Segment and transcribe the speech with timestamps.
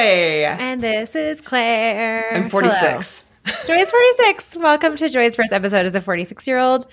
[0.00, 0.56] guys.
[0.56, 0.64] This is Joy.
[0.64, 2.34] And this is Claire.
[2.34, 3.24] I'm 46.
[3.66, 4.56] Joy's 46.
[4.56, 6.86] Welcome to Joy's first episode as a 46 year old.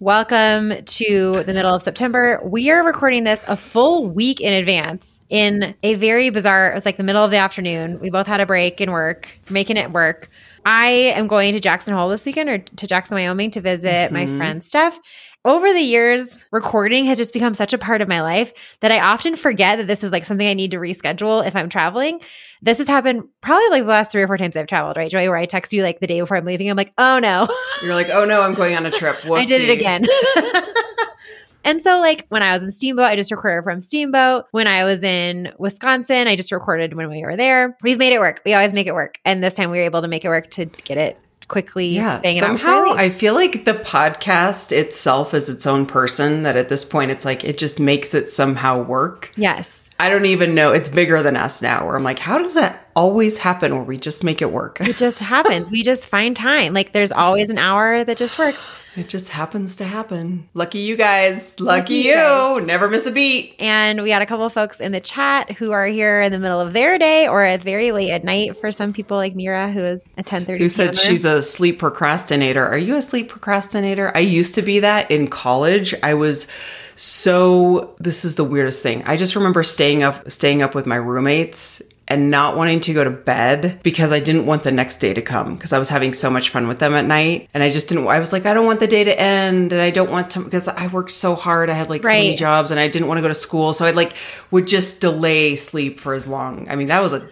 [0.00, 2.40] Welcome to the middle of September.
[2.44, 6.86] We are recording this a full week in advance in a very bizarre, it was
[6.86, 7.98] like the middle of the afternoon.
[7.98, 10.30] We both had a break in work, making it work.
[10.64, 14.26] I am going to Jackson Hole this weekend or to Jackson, Wyoming to visit my
[14.26, 14.36] mm-hmm.
[14.36, 15.00] friend Steph.
[15.44, 18.98] Over the years, recording has just become such a part of my life that I
[18.98, 22.20] often forget that this is like something I need to reschedule if I'm traveling.
[22.60, 25.28] This has happened probably like the last three or four times I've traveled, right, Joy?
[25.28, 26.68] Where I text you like the day before I'm leaving.
[26.68, 27.48] I'm like, oh no.
[27.82, 29.14] You're like, oh no, I'm going on a trip.
[29.18, 29.38] Whoopsie.
[29.38, 30.04] I did it again.
[31.64, 34.46] and so, like, when I was in Steamboat, I just recorded from Steamboat.
[34.50, 37.76] When I was in Wisconsin, I just recorded when we were there.
[37.82, 38.42] We've made it work.
[38.44, 39.18] We always make it work.
[39.24, 41.16] And this time we were able to make it work to get it
[41.48, 41.88] quickly.
[41.88, 42.20] Yeah.
[42.38, 42.92] Somehow.
[42.92, 46.44] I feel like the podcast itself is its own person.
[46.44, 49.32] That at this point, it's like it just makes it somehow work.
[49.36, 49.74] yes.
[50.00, 50.72] I don't even know.
[50.72, 51.84] It's bigger than us now.
[51.84, 53.74] Where I'm like, how does that always happen?
[53.74, 54.80] Where we just make it work?
[54.80, 55.72] It just happens.
[55.72, 56.72] we just find time.
[56.72, 58.64] Like, there's always an hour that just works.
[58.98, 60.48] It just happens to happen.
[60.54, 61.58] Lucky you guys.
[61.60, 62.66] Lucky, Lucky you guys.
[62.66, 63.54] Never miss a beat.
[63.60, 66.40] And we had a couple of folks in the chat who are here in the
[66.40, 69.70] middle of their day or at very late at night for some people like Mira,
[69.70, 70.62] who is a 1030.
[70.62, 72.66] Who said she's a sleep procrastinator?
[72.66, 74.10] Are you a sleep procrastinator?
[74.16, 75.94] I used to be that in college.
[76.02, 76.48] I was
[76.96, 79.04] so this is the weirdest thing.
[79.04, 83.04] I just remember staying up staying up with my roommates and not wanting to go
[83.04, 86.14] to bed because I didn't want the next day to come because I was having
[86.14, 87.48] so much fun with them at night.
[87.54, 89.80] And I just didn't I was like I don't want the day to end and
[89.80, 91.70] I don't want to because I worked so hard.
[91.70, 93.72] I had like so many jobs and I didn't want to go to school.
[93.72, 94.16] So I like
[94.50, 96.68] would just delay sleep for as long.
[96.68, 97.28] I mean that was a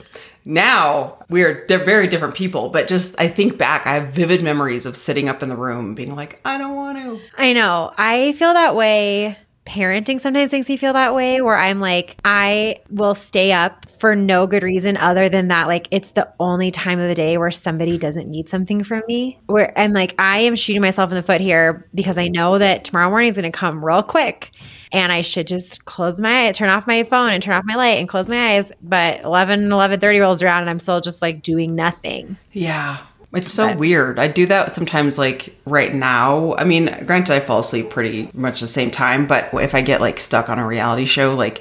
[0.48, 4.86] now we're they're very different people but just i think back i have vivid memories
[4.86, 7.92] of sitting up in the room being like i don't want to I know.
[7.96, 9.38] I feel that way.
[9.66, 14.14] Parenting sometimes makes me feel that way where I'm like, I will stay up for
[14.14, 17.50] no good reason other than that, like, it's the only time of the day where
[17.50, 19.38] somebody doesn't need something from me.
[19.46, 22.84] Where I'm like, I am shooting myself in the foot here because I know that
[22.84, 24.52] tomorrow morning is going to come real quick
[24.92, 27.74] and I should just close my eye, turn off my phone and turn off my
[27.74, 28.70] light and close my eyes.
[28.82, 32.36] But 11, 11 30 rolls around and I'm still just like doing nothing.
[32.52, 32.98] yeah
[33.34, 37.58] it's so weird i do that sometimes like right now i mean granted i fall
[37.58, 41.04] asleep pretty much the same time but if i get like stuck on a reality
[41.04, 41.60] show like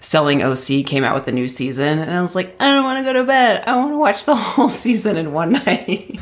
[0.00, 2.98] selling oc came out with the new season and i was like i don't want
[2.98, 3.64] to go to bed.
[3.66, 6.18] I want to watch the whole season in one night.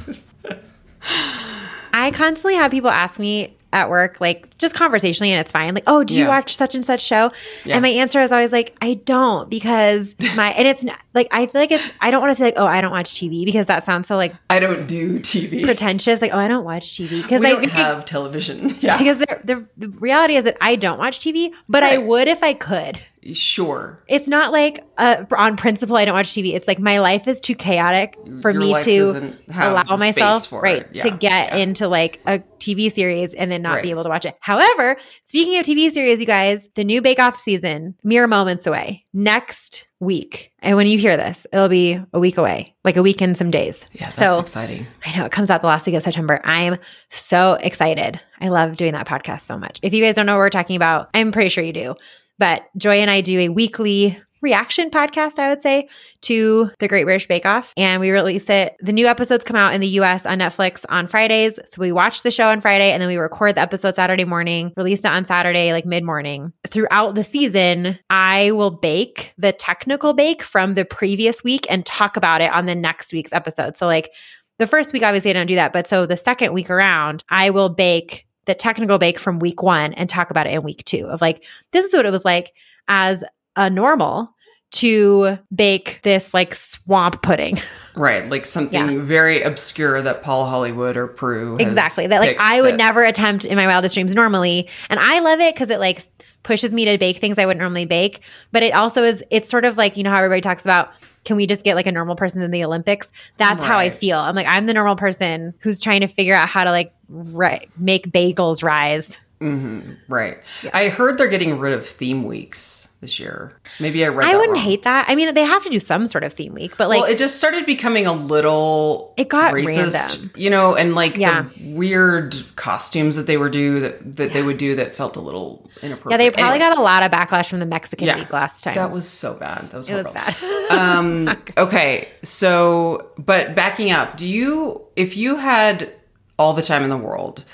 [1.93, 5.75] I constantly have people ask me at work, like just conversationally, and it's fine.
[5.75, 6.29] Like, oh, do you Yeah.
[6.29, 7.33] watch such and such show?
[7.65, 7.75] Yeah.
[7.75, 11.47] And my answer is always like, I don't because my, and it's not like, I
[11.47, 13.67] feel like it's, I don't want to say like, oh, I don't watch TV because
[13.67, 16.21] that sounds so like i don't do tv pretentious.
[16.23, 19.67] Like, oh, I don't watch TV because I don't have television yeah because the, the,
[19.77, 23.01] the reality is that I don't watch TV, but I would if I could.
[23.33, 26.55] sure It's not like uh, on principle I don't watch TV.
[26.55, 30.99] It's like my life is too chaotic for Your me to allow myself right it.
[30.99, 31.57] to get yeah.
[31.57, 34.37] into like a TV series and then not be able to watch it.
[34.55, 39.05] However, speaking of TV series, you guys, the new Bake Off season mere moments away
[39.13, 40.53] next week.
[40.61, 43.51] And when you hear this, it'll be a week away, like a week and some
[43.51, 43.87] days.
[43.93, 44.87] Yeah, that's so exciting.
[45.05, 46.41] I know it comes out the last week of September.
[46.45, 46.79] I am
[47.11, 48.21] so excited.
[48.41, 49.81] I love doing that podcast so much.
[49.83, 51.95] If you guys don't know what we're talking about, I'm pretty sure you do.
[52.39, 55.89] But Joy and I do a weekly reaction podcast, I would say,
[56.21, 57.73] to the Great British Bake Off.
[57.77, 58.77] And we release it.
[58.81, 61.59] The new episodes come out in the US on Netflix on Fridays.
[61.67, 64.73] So we watch the show on Friday and then we record the episode Saturday morning,
[64.77, 66.53] release it on Saturday, like mid morning.
[66.69, 72.17] Throughout the season, I will bake the technical bake from the previous week and talk
[72.17, 73.77] about it on the next week's episode.
[73.77, 74.13] So, like,
[74.59, 75.73] the first week, obviously, I don't do that.
[75.73, 79.95] But so the second week around, I will bake the technical bake from week one
[79.95, 82.53] and talk about it in week two of like, this is what it was like
[82.89, 83.25] as
[83.57, 84.31] a normal
[84.73, 87.61] to bake this like swamp pudding.
[87.97, 89.03] Right, like something Yeah.
[89.05, 92.09] very obscure that Paul Hollywood or Prue exactly.
[92.09, 94.69] That like I would that- never attempt in my wildest dreams normally.
[94.91, 96.03] And I love it because it like
[96.43, 98.23] pushes me to bake things I wouldn't normally bake.
[98.51, 100.91] But it also is, it's sort of like, you know, how everybody talks about,
[101.25, 103.13] can we just get like a normal person in the Olympics?
[103.37, 104.19] That's how I feel.
[104.19, 107.69] I'm like, I'm the normal person who's trying to figure out how to like ri-
[107.79, 109.21] make bagels rise.
[109.41, 110.39] Right.
[110.73, 113.53] I heard they're getting rid of theme weeks this year.
[113.79, 114.27] Maybe I read.
[114.27, 114.63] I wouldn't wrong.
[114.65, 115.05] hate that.
[115.09, 117.19] I mean, they have to do some sort of theme week, but like, well, it
[117.19, 120.31] just started becoming a little It got racist, random.
[120.37, 121.43] you know, and like Yeah.
[121.55, 125.21] the weird costumes that they were do that, that they would do that felt a
[125.21, 126.13] little inappropriate.
[126.13, 128.17] yeah, they probably Anyway, got a lot of backlash from the Mexican Yeah.
[128.17, 128.75] week last time.
[128.77, 129.71] that was so bad.
[129.71, 130.35] That was it was bad.
[130.71, 135.93] um okay so but backing up do you if you had
[136.39, 137.45] all the time in the world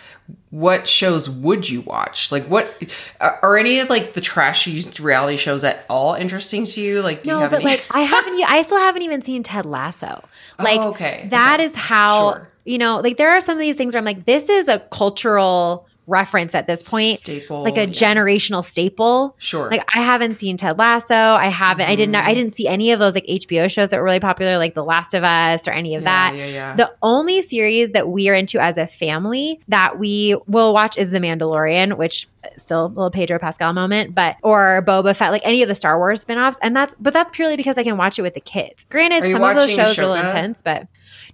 [0.50, 2.32] what shows would you watch?
[2.32, 2.72] Like, what
[3.20, 7.02] are, any of like the trashy reality shows at all interesting to you?
[7.02, 7.66] Like, do you No, have but any?
[7.66, 8.42] like I haven't.
[8.48, 10.24] I still haven't even seen Ted Lasso.
[10.58, 11.26] Oh, like, Oh, okay.
[11.30, 11.66] that Okay.
[11.66, 12.48] is how Sure.
[12.64, 12.98] you know.
[12.98, 16.54] Like, there are some of these things where I'm like, this is a cultural reference
[16.54, 17.86] at this point, Staple, like a yeah.
[17.86, 19.34] generational staple.
[19.38, 19.70] Sure.
[19.70, 21.14] Like, I haven't seen Ted Lasso.
[21.14, 21.88] I haven't.
[21.88, 22.14] I didn't.
[22.14, 22.28] Mm-hmm.
[22.28, 24.84] I didn't see any of those like HBO shows that were really popular, like The
[24.84, 26.36] Last of Us or any of Yeah, that.
[26.36, 26.76] yeah, yeah.
[26.76, 31.10] The only series that we are into as a family that we will watch is
[31.10, 35.62] The Mandalorian, which still a little Pedro Pascal moment, but or Boba Fett, like any
[35.62, 36.58] of the Star Wars spinoffs.
[36.62, 38.84] And that's but that's purely because I can watch it with the kids.
[38.88, 40.86] Granted, some of those shows are a little intense, but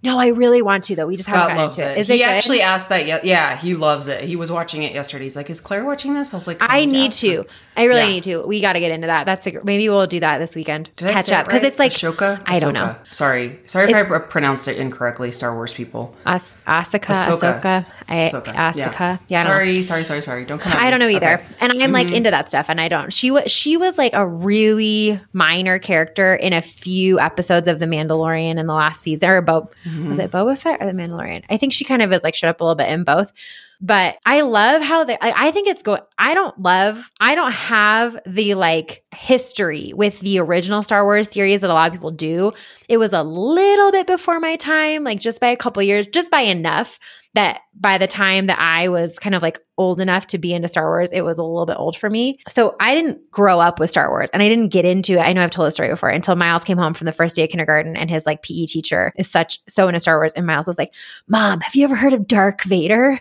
[0.03, 1.07] no, I really want to though.
[1.07, 1.87] We just Scott haven't gotten it.
[1.87, 2.01] into it.
[2.01, 2.25] Is he it good?
[2.29, 3.07] actually asked that.
[3.07, 4.25] Yeah, yeah, he loves it.
[4.25, 5.25] He was watching it yesterday.
[5.25, 7.45] He's like, "Is Claire watching this?" I was like, I "Oh, need to.
[7.77, 8.09] Her." I really Yeah.
[8.09, 8.43] need to.
[8.47, 9.27] We got to get into that.
[9.27, 10.91] That's a, maybe we'll do that this weekend.
[10.97, 11.69] Did I Catch up because right?
[11.69, 12.41] it's like Ashoka.
[12.47, 12.85] I don't know.
[12.87, 13.13] Ahsoka.
[13.15, 15.31] Sorry, sorry if I pronounced it incorrectly.
[15.33, 16.15] Star Wars people.
[16.25, 17.01] As- Ahsoka.
[17.15, 18.55] Ahsoka, I, Ahsoka.
[18.55, 19.21] Asuka.
[19.29, 20.45] Yeah, I sorry, sorry, sorry, sorry.
[20.45, 20.73] Don't come.
[20.75, 21.35] I don't know either.
[21.35, 21.43] Okay.
[21.43, 21.55] Mm-hmm.
[21.61, 23.13] And I'm like into that stuff and I don't.
[23.13, 27.87] She was she was like a really minor character in a few episodes of The
[27.87, 30.09] Mandalorian in the last season or about Mm-hmm.
[30.11, 31.45] was it Boba Fett or The Mandalorian?
[31.51, 33.33] I think she kind of is like showed up a little bit in both.
[33.81, 38.19] But I love how they I, think it's going I don't love I don't have
[38.27, 42.53] the like history with the original Star Wars series that a lot of people do.
[42.89, 46.31] It was a little bit before my time, like just by a couple years, just
[46.31, 46.99] by enough
[47.35, 50.69] that by the time that I was kind of like old enough to be into
[50.69, 52.39] Star Wars, it was a little bit old for me.
[52.49, 55.21] So I didn't grow up with Star Wars and I didn't get into it.
[55.21, 57.45] I know I've told the story before until Miles came home from the first day
[57.45, 60.35] of kindergarten and his like PE teacher is such so into Star Wars.
[60.35, 60.95] And Miles was like,
[61.29, 63.21] Mom, have you ever heard of Dark Vader?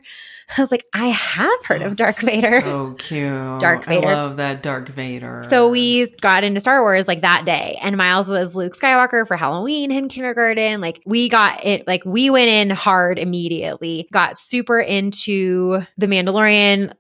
[0.58, 2.62] I was like, I have heard of Dark Vader.
[2.62, 3.60] So cute.
[3.60, 4.08] Dark Vader.
[4.08, 5.44] I love that Dark Vader.
[5.50, 9.38] So we got into Star Wars like that day, and Miles was Luke Skywalker for
[9.38, 10.82] Halloween in kindergarten.
[10.82, 14.08] Like we got it, like we went in hard immediately.
[14.12, 16.45] Got super into the Mandalorian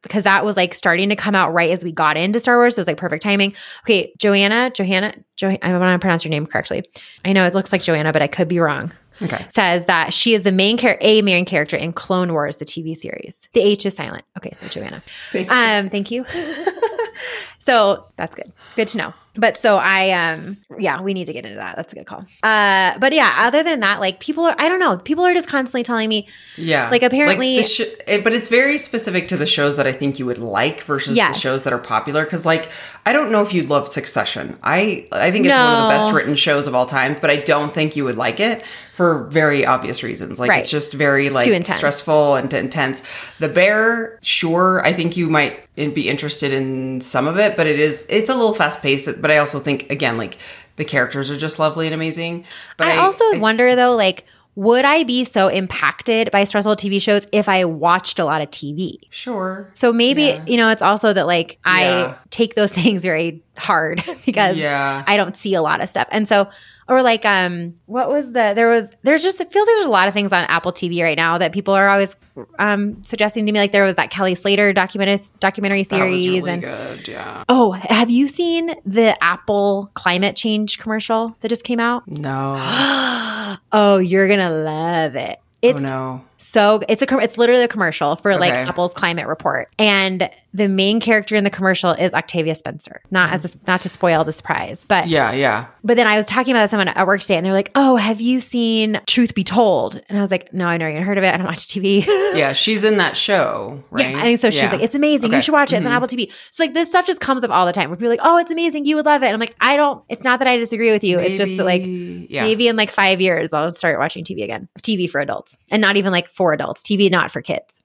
[0.01, 2.75] because that was like starting to come out right as we got into Star Wars.
[2.75, 3.53] So it was like perfect timing.
[3.83, 6.83] Okay, Joanna, Johanna, jo- I want to pronounce your name correctly.
[7.23, 9.45] I know it looks like Joanna, but I could be wrong Okay.
[9.49, 12.97] says that she is the main char- a main character in Clone Wars, the TV
[12.97, 13.47] series.
[13.53, 14.25] The H is silent.
[14.37, 15.01] Okay, so Joanna.
[15.49, 16.25] Um, thank you.
[17.59, 18.51] so that's good.
[18.75, 19.13] Good to know.
[19.37, 21.75] But so I um yeah, we need to get into that.
[21.75, 22.25] That's a good call.
[22.43, 25.47] Uh but yeah, other than that, like people are I don't know, people are just
[25.49, 26.27] constantly telling me
[26.57, 26.89] Yeah.
[26.89, 30.25] Like, apparently- the sh- but it's very specific to the shows that I think you
[30.25, 31.35] would like versus Yes.
[31.35, 32.23] the shows that are popular.
[32.23, 32.69] Because, like,
[33.05, 34.57] I don't know if you'd love Succession.
[34.63, 37.37] I I think it's one of the best written shows of all times, but I
[37.37, 40.39] don't think you would like it for very obvious reasons.
[40.39, 40.59] Like, Right.
[40.59, 43.01] it's just very like stressful and intense.
[43.39, 47.77] The Bear, sure, I think you might be interested in some of it, but it
[47.79, 49.21] is it's a little fast paced.
[49.25, 50.37] But I also think again, like.
[50.77, 52.43] The characters are just lovely and amazing.
[52.75, 54.25] But I, also wonder though, like,
[54.55, 58.51] would I be so impacted by stressful TV shows if I watched a lot of
[58.51, 58.97] TV?
[59.09, 59.71] sure.
[59.73, 60.43] So maybe, Yeah.
[60.45, 62.15] you know, it's also that like I Yeah.
[62.29, 65.01] take those things very hard because Yeah.
[65.07, 66.09] I don't see a lot of stuff.
[66.11, 66.49] And so
[66.87, 69.91] or like um what was the there was there's just it feels like there's a
[69.91, 72.15] lot of things on Apple TV right now that people are always
[72.59, 76.61] um suggesting to me like there was that Kelly Slater documentary documentary series really and
[76.61, 77.07] good.
[77.07, 77.43] Yeah.
[77.49, 82.07] Oh, have you seen the Apple climate change commercial that just came out?
[82.07, 82.55] No.
[83.71, 85.39] oh, you're going to love it.
[85.61, 86.25] It's oh no.
[86.37, 88.61] So it's a it's literally a commercial for like Okay.
[88.61, 93.01] Apple's climate report, and the main character in the commercial is Octavia Spencer.
[93.11, 95.65] Not as a, not to spoil the surprise, but Yeah, yeah.
[95.83, 98.21] but then I was talking about someone at work today, and they're like, "Oh, have
[98.21, 101.23] you seen Truth Be Told?" And I was like, "No, I never even heard of
[101.25, 101.33] it.
[101.33, 104.09] I don't watch TV." Yeah, she's in that show, right?
[104.11, 104.71] Yeah, and so she's Yeah.
[104.73, 105.31] like, "It's amazing.
[105.31, 105.77] You should watch it.
[105.77, 105.95] It's on Mhm.
[105.95, 107.89] Apple TV." So like this stuff just comes up all the time.
[107.89, 108.85] Where people are like, "Oh, it's amazing.
[108.85, 110.03] You would love it." And I'm like, "I don't.
[110.09, 111.17] It's not that I disagree with you.
[111.19, 112.43] It's just that like yeah.
[112.43, 114.67] maybe in like five years I'll start watching TV again.
[114.81, 116.83] TV for adults, and not even like for adults.
[116.83, 117.81] TV not for kids."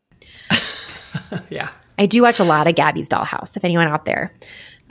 [1.51, 1.71] yeah.
[1.99, 3.57] I do watch a lot of Gabby's Dollhouse.
[3.57, 4.33] If anyone out there,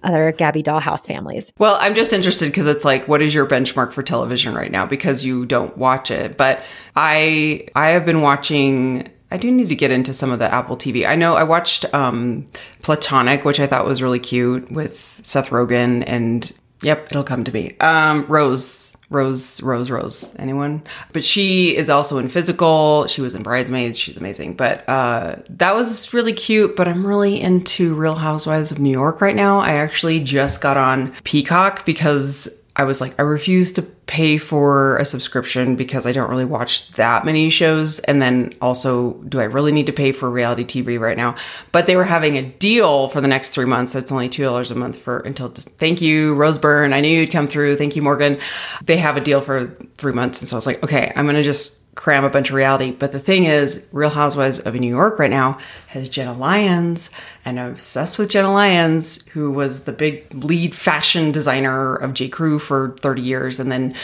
[0.04, 1.52] other Gabby Dollhouse families.
[1.58, 4.86] Well, I'm just interested because it's like, what is your benchmark for television right now?
[4.86, 6.64] Because you don't watch it, but
[6.96, 9.10] I I have been watching.
[9.32, 11.08] I do need to get into some of the Apple TV.
[11.08, 12.48] I know I watched um,
[12.82, 16.52] Platonic, which I thought was really cute with Seth Rogen, and
[16.82, 17.78] yep, it'll come to me.
[17.80, 20.36] Um, Rose, Rose, Rose, Rose.
[20.38, 20.84] Anyone?
[21.14, 23.08] But she is also in Physical.
[23.08, 23.98] She was in Bridesmaids.
[23.98, 24.54] She's amazing.
[24.56, 26.76] But uh, that was really cute.
[26.76, 29.60] But I'm really into Real Housewives of New York right now.
[29.60, 34.96] I actually just got on Peacock because I was like, I refuse to pay for
[34.98, 38.00] a subscription because I don't really watch that many shows.
[38.00, 41.36] And then also, do I really need to pay for reality TV right now?
[41.74, 43.92] But they were having a deal for the next three months.
[43.92, 46.94] That's only $2 a month for until just thank you, Rose Byrne.
[46.94, 47.76] I knew you'd come through.
[47.76, 48.40] Thank you, Morgan.
[48.86, 50.42] They have a deal for three months.
[50.42, 52.92] And so I was like, okay, I'm going to just cram a bunch of reality.
[52.92, 57.12] But the thing is, Real Housewives of New York right now has Jenna Lyons,
[57.44, 62.30] and I'm obsessed with Jenna Lyons, who was the big lead fashion designer of J.
[62.30, 63.96] Crew for 30 years, and then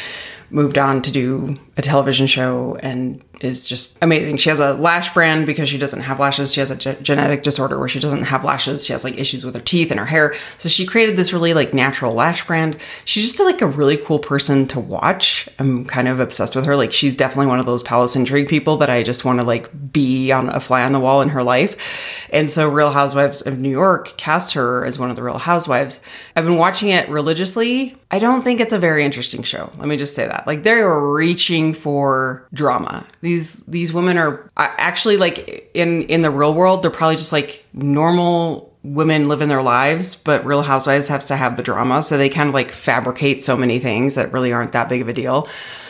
[0.50, 4.38] moved on to do a television show and is just amazing.
[4.38, 6.54] She has a lash brand because she doesn't have lashes.
[6.54, 8.86] She has a ge- genetic disorder where she doesn't have lashes.
[8.86, 10.36] She has like issues with her teeth and her hair.
[10.58, 12.78] So she created this really like natural lash brand.
[13.06, 15.48] She's just like a really cool person to watch.
[15.60, 16.76] I'm kind of obsessed with her.
[16.76, 19.70] Like she's definitely one of those palace intrigue people that I just want to like
[19.92, 22.28] be on a fly on the wall in her life.
[22.32, 26.02] And so Real Housewives of New York cast her as one of the Real Housewives.
[26.36, 27.96] I've been watching it religiously.
[28.12, 29.70] I don't think it's a very interesting show.
[29.78, 30.48] Let me just say that.
[30.48, 33.06] Like they are reaching for drama.
[33.22, 33.35] These
[33.66, 37.66] these women are uh, actually like in in the real world, they're probably just like
[37.74, 42.30] normal women living their lives, but Real Housewives has to have the drama, so they
[42.30, 45.48] kind of like fabricate so many things that really aren't that big of a deal.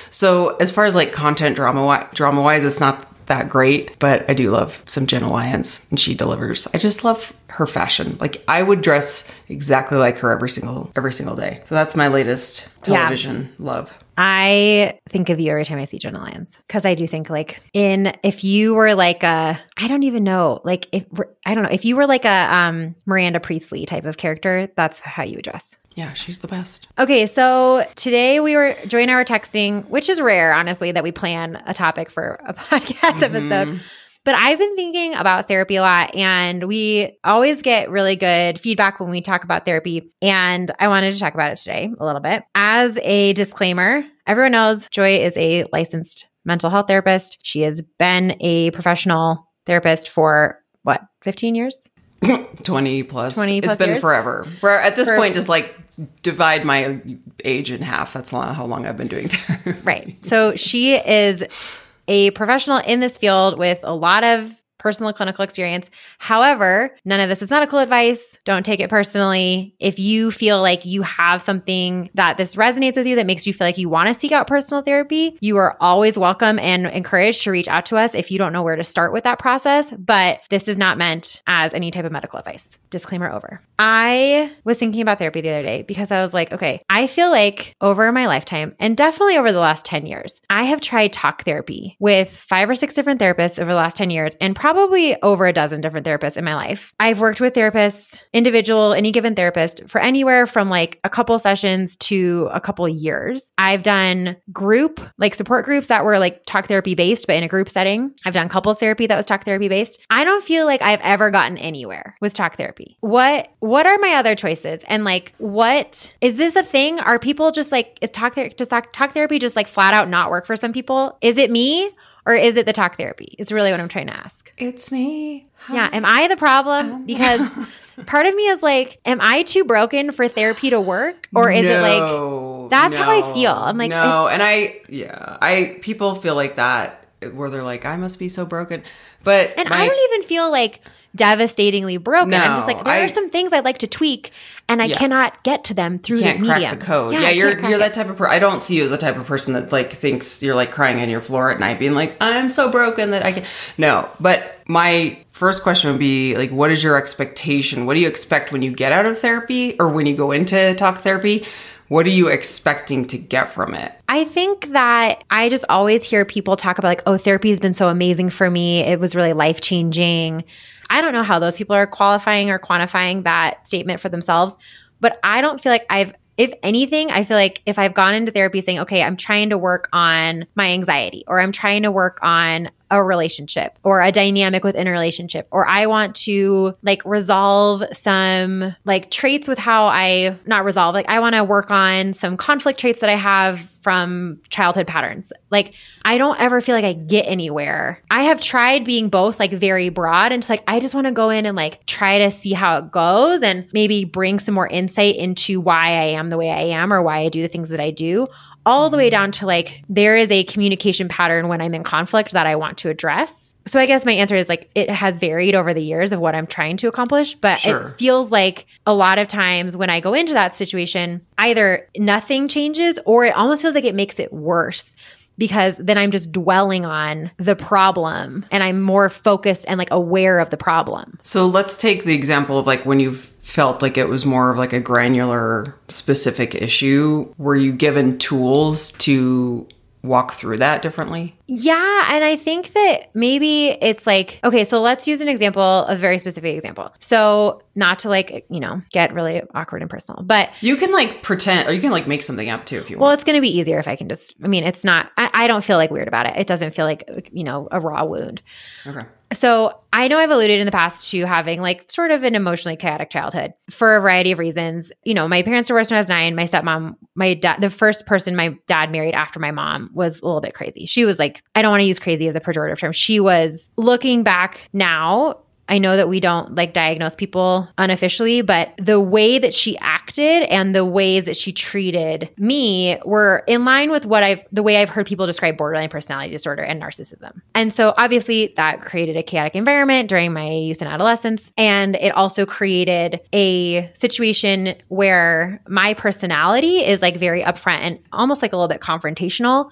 [0.09, 4.33] So as far as like content drama drama wise, it's not that great, but I
[4.33, 6.67] do love some Jenna Lyons and she delivers.
[6.73, 8.17] I just love her fashion.
[8.19, 11.61] Like I would dress exactly like her every single every single day.
[11.65, 13.65] So that's my latest television yeah.
[13.65, 14.04] love.
[14.17, 17.61] I think of you every time I see Jenna Lyons because I do think like
[17.73, 21.05] in if you were like a I don't even know like if
[21.45, 24.99] I don't know if you were like a um Miranda Priestly type of character that's
[24.99, 25.75] how you would dress.
[25.95, 26.87] Yeah, she's the best.
[26.99, 31.03] Okay, so today we were Joy and I were texting, which is rare, honestly, that
[31.03, 33.35] we plan a topic for a podcast mm-hmm.
[33.35, 33.81] episode.
[34.25, 38.99] But I've been thinking about therapy a lot, and we always get really good feedback
[38.99, 40.11] when we talk about therapy.
[40.19, 42.43] And I wanted to talk about it today a little bit.
[42.55, 47.37] As a disclaimer, everyone knows Joy is a licensed mental health therapist.
[47.43, 51.87] She has been a professional therapist for what, 15 years?
[52.63, 53.35] 20 plus.
[53.35, 54.01] 20 plus It's been years?
[54.01, 54.45] forever.
[54.59, 55.75] For, at this for, point, just like
[56.23, 56.99] divide my
[57.43, 58.13] age in half.
[58.13, 59.81] That's not how long I've been doing therapy.
[59.83, 60.25] Right.
[60.25, 64.51] So she is a professional in this field with a lot of
[64.85, 65.89] personal clinical experience.
[66.19, 68.37] However, none of this is medical advice.
[68.45, 69.73] Don't take it personally.
[69.79, 73.53] If you feel like you have something that this resonates with you that makes you
[73.53, 77.41] feel like you want to seek out personal therapy, you are always welcome and encouraged
[77.45, 79.91] to reach out to us if you don't know where to start with that process.
[79.97, 82.77] But this is not meant as any type of medical advice.
[82.91, 83.61] Disclaimer over.
[83.79, 87.31] I was thinking about therapy the other day because I was like, okay, I feel
[87.31, 91.43] like over my lifetime and definitely over the last 10 years, I have tried talk
[91.43, 95.15] therapy with five or six different therapists over the last 10 years and probably probably
[95.21, 96.93] over a dozen different therapists in my life.
[96.99, 101.95] I've worked with therapists, individual, any given therapist for anywhere from like a couple sessions
[101.97, 103.51] to a couple years.
[103.57, 107.47] I've done group, like support groups that were like talk therapy based, but in a
[107.47, 108.13] group setting.
[108.25, 110.01] I've done couples therapy that was talk therapy based.
[110.09, 112.97] I don't feel like I've ever gotten anywhere with talk therapy.
[112.99, 114.83] What what are my other choices?
[114.89, 116.99] And like what is this a thing?
[116.99, 120.09] Are people just like is talk therapy does talk, talk therapy just like flat out
[120.09, 121.17] not work for some people?
[121.21, 121.91] Is it me?
[122.25, 123.35] Or is it the talk therapy?
[123.37, 124.51] It's really what I'm trying to ask.
[124.57, 125.45] It's me.
[125.57, 125.75] Hi.
[125.75, 125.89] Yeah.
[125.93, 126.91] Am I the problem?
[126.91, 127.41] Um, because
[128.05, 131.29] part of me is like, am I too broken for therapy to work?
[131.35, 133.53] Or is no, it like, that's no, how I feel?
[133.53, 134.27] I'm like, no.
[134.27, 138.45] and I, yeah, I, people feel like that where they're like, I must be so
[138.45, 138.83] broken.
[139.23, 140.81] But, and my, I don't even feel like,
[141.15, 142.31] devastatingly broken.
[142.31, 144.31] No, I'm just like, there I, are some things I'd like to tweak,
[144.67, 144.97] and I yeah.
[144.97, 146.59] cannot get to them through this medium.
[146.59, 147.13] Crack the code.
[147.13, 148.33] Yeah, yeah you're you're that type of person.
[148.33, 150.99] I don't see you as a type of person that like thinks you're like crying
[151.01, 153.45] on your floor at night, being like, I'm so broken that I can.
[153.77, 157.85] No, but my first question would be like, what is your expectation?
[157.85, 160.75] What do you expect when you get out of therapy or when you go into
[160.75, 161.45] talk therapy?
[161.87, 163.93] What are you expecting to get from it?
[164.09, 167.73] I think that I just always hear people talk about like, oh, therapy has been
[167.73, 168.79] so amazing for me.
[168.79, 170.43] It was really life changing.
[170.89, 174.57] I don't know how those people are qualifying or quantifying that statement for themselves,
[174.99, 178.31] but I don't feel like I've if anything, I feel like if I've gone into
[178.31, 182.19] therapy saying, okay, I'm trying to work on my anxiety or I'm trying to work
[182.21, 187.83] on a relationship or a dynamic within a relationship or I want to like resolve
[187.93, 192.37] some like traits with how I not resolve like I want to work on some
[192.37, 195.31] conflict traits that I have from childhood patterns.
[195.51, 198.01] Like I don't ever feel like I get anywhere.
[198.09, 201.11] I have tried being both like very broad and just like I just want to
[201.11, 204.67] go in and like try to see how it goes and maybe bring some more
[204.67, 207.69] insight into why I am the way I am or why I do the things
[207.69, 208.27] that I do
[208.65, 212.31] all the way down to like there is a communication pattern when I'm in conflict
[212.31, 213.53] that I want to address.
[213.67, 216.35] So I guess my answer is like it has varied over the years of what
[216.35, 217.81] I'm trying to accomplish, but sure.
[217.81, 222.47] it feels like a lot of times when I go into that situation, either nothing
[222.47, 224.95] changes or it almost feels like it makes it worse
[225.37, 230.39] because then I'm just dwelling on the problem and I'm more focused and like aware
[230.39, 231.19] of the problem.
[231.23, 234.57] So let's take the example of like when you've felt like it was more of
[234.57, 237.31] like a granular specific issue.
[237.37, 239.67] Were you given tools to
[240.05, 241.37] walk through that differently?
[241.47, 242.05] Yeah.
[242.09, 246.17] And I think that maybe it's like, okay, so let's use an example, a very
[246.17, 246.93] specific example.
[246.99, 251.23] So, not to like, you know, get really awkward and personal, but You can like
[251.23, 253.07] pretend or you can like make something up too if you well, want.
[253.09, 255.29] Well, it's going to be easier if I can just, I mean, it's not, I,
[255.33, 256.37] I don't feel like weird about it.
[256.37, 258.41] It doesn't feel like, you know, a raw wound.
[258.87, 259.05] Okay.
[259.33, 262.75] So I know I've alluded in the past to having like sort of an emotionally
[262.75, 264.91] chaotic childhood for a variety of reasons.
[265.03, 266.35] You know, my parents divorced when I was nine.
[266.35, 270.25] My stepmom, my dad, the first person my dad married after my mom was a
[270.25, 270.85] little bit crazy.
[270.85, 272.91] She was like, I don't want to use crazy as a pejorative term.
[272.91, 275.39] She was looking back now.
[275.67, 280.43] I know that we don't like diagnose people unofficially, but the way that she acted
[280.43, 284.77] and the ways that she treated me were in line with what I've, the way
[284.77, 287.41] I've heard people describe borderline personality disorder and narcissism.
[287.55, 291.51] And so obviously that created a chaotic environment during my youth and adolescence.
[291.57, 298.41] And it also created a situation where my personality is like very upfront and almost
[298.41, 299.71] like a little bit confrontational.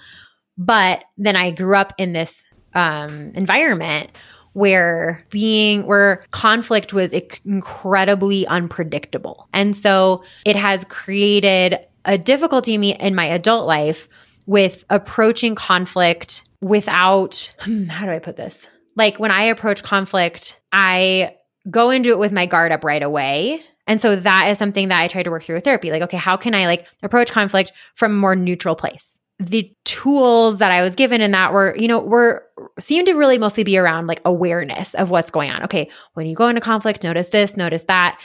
[0.57, 2.45] But then I grew up in this
[2.75, 4.09] um, environment
[4.53, 7.11] where being where conflict was
[7.45, 9.47] incredibly unpredictable.
[9.53, 14.07] And so it has created a difficulty in me in my adult life
[14.45, 17.53] with approaching conflict without
[17.89, 18.67] how do i put this?
[18.95, 21.35] Like when i approach conflict i
[21.69, 23.63] go into it with my guard up right away.
[23.85, 25.91] And so that is something that i try to work through with therapy.
[25.91, 30.59] Like okay how can i like approach conflict from a more neutral place the tools
[30.59, 32.45] that I was given in that were, you know, were
[32.79, 35.63] seemed to really mostly be around like awareness of what's going on.
[35.63, 38.19] Okay, when you go into conflict, notice this, notice that.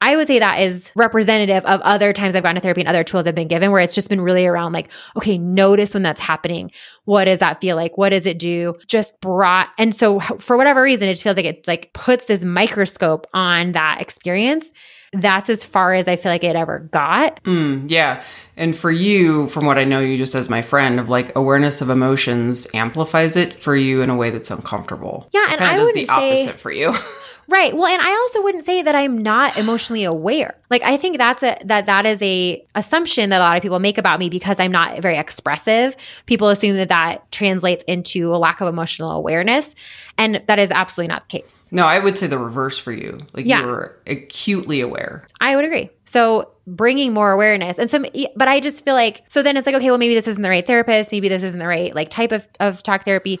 [0.00, 3.04] I would say that is representative of other times I've gone to therapy and other
[3.04, 6.20] tools I've been given where it's just been really around like, okay, notice when that's
[6.20, 6.72] happening.
[7.04, 7.96] What does that feel like?
[7.96, 8.74] What does it do?
[8.86, 12.44] Just brought, and so for whatever reason, it just feels like it like puts this
[12.44, 14.72] microscope on that experience.
[15.14, 17.42] That's as far as I feel like it ever got.
[17.44, 18.22] Mm, yeah.
[18.56, 21.80] And for you, from what I know you just as my friend, of like awareness
[21.80, 25.28] of emotions amplifies it for you in a way that's uncomfortable.
[25.32, 26.92] Yeah, and Kinda I does the say- opposite for you.
[27.48, 27.76] Right.
[27.76, 30.58] Well, and I also wouldn't say that I'm not emotionally aware.
[30.70, 33.78] Like I think that's a that that is a assumption that a lot of people
[33.78, 35.96] make about me because I'm not very expressive.
[36.26, 39.74] People assume that that translates into a lack of emotional awareness,
[40.18, 41.68] and that is absolutely not the case.
[41.70, 43.18] no, I would say the reverse for you.
[43.34, 43.60] Like Yeah.
[43.60, 45.26] you're acutely aware.
[45.40, 45.90] I would agree.
[46.04, 49.74] So bringing more awareness and some, but I just feel like, so then it's like,
[49.76, 51.12] okay, well, maybe this isn't the right therapist.
[51.12, 53.40] Maybe this isn't the right like type of, of talk therapy.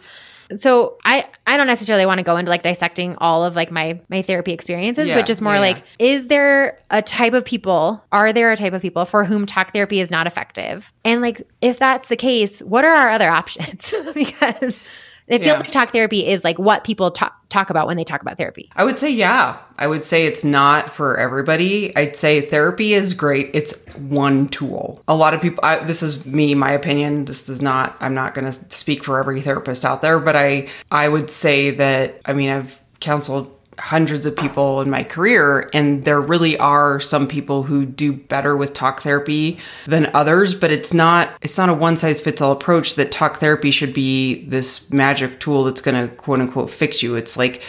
[0.56, 4.00] So I, I don't necessarily want to go into like dissecting all of like my,
[4.08, 8.02] my therapy experiences, Yeah, but just more yeah, like, is there a type of people,
[8.12, 10.92] are there a type of people for whom talk therapy is not effective?
[11.04, 13.94] And like, if that's the case, what are our other options?
[14.14, 14.82] because
[15.26, 15.58] it feels Yeah.
[15.58, 18.70] like talk therapy is like what people talk, talk about when they talk about therapy.
[18.76, 19.56] I would say, yeah.
[19.78, 21.96] I would say it's not for everybody.
[21.96, 23.50] I'd say therapy is great.
[23.54, 25.02] It's one tool.
[25.08, 27.24] A lot of people, I, this is me, my opinion.
[27.24, 30.68] This does not, I'm not going to speak for every therapist out there, but I,
[30.90, 36.04] I would say that, I mean, I've counseled hundreds of people in my career and
[36.04, 40.94] there really are some people who do better with talk therapy than others but it's
[40.94, 44.92] not it's not a one size fits all approach that talk therapy should be this
[44.92, 47.16] magic tool that's going to quote unquote fix you.
[47.16, 47.62] It's like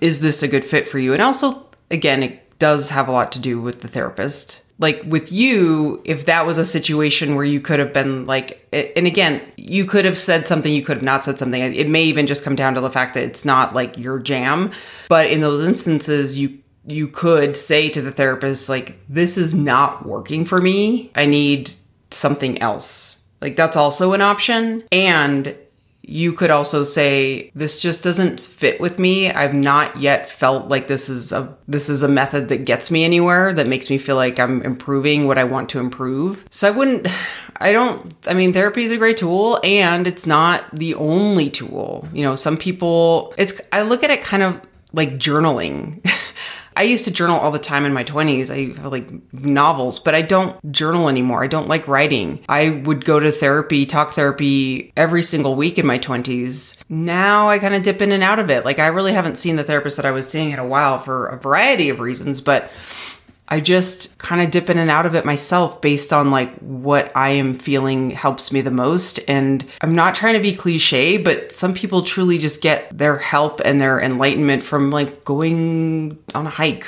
[0.00, 1.12] is this a good fit for you?
[1.12, 5.30] And also again it does have a lot to do with the therapist like with
[5.30, 9.84] you if that was a situation where you could have been like and again you
[9.84, 11.62] could have said something you could have not said something.
[11.62, 14.72] It may even just come down to the fact that it's not like your jam.
[15.08, 20.04] But in those instances you you could say to the therapist like this is not
[20.06, 21.10] working for me.
[21.14, 21.72] I need
[22.10, 23.22] something else.
[23.40, 24.84] Like that's also an option.
[24.90, 25.56] And
[26.06, 29.30] you could also say this just doesn't fit with me.
[29.30, 33.04] I've not yet felt like this is a this is a method that gets me
[33.04, 36.44] anywhere that makes me feel like i'm improving what i want to improve.
[36.50, 37.08] So i wouldn't
[37.58, 42.06] i don't i mean therapy is a great tool and it's not the only tool.
[42.12, 44.60] You know some people it's i look at it kind of
[44.92, 46.04] like journaling
[46.76, 48.50] I used to journal all the time in my 20s.
[48.50, 51.44] I like novels, but I don't journal anymore.
[51.44, 52.44] I don't like writing.
[52.48, 56.82] I would go to therapy, talk therapy every single week in my 20s.
[56.88, 58.64] Now I kind of dip in and out of it.
[58.64, 61.26] Like I really haven't seen the therapist that I was seeing in a while for
[61.26, 62.70] a variety of reasons, but
[63.48, 67.14] I just kind of dip in and out of it myself based on like what
[67.14, 69.20] I am feeling helps me the most.
[69.28, 73.60] And I'm not trying to be cliche, but some people truly just get their help
[73.62, 76.86] and their enlightenment from like going on a hike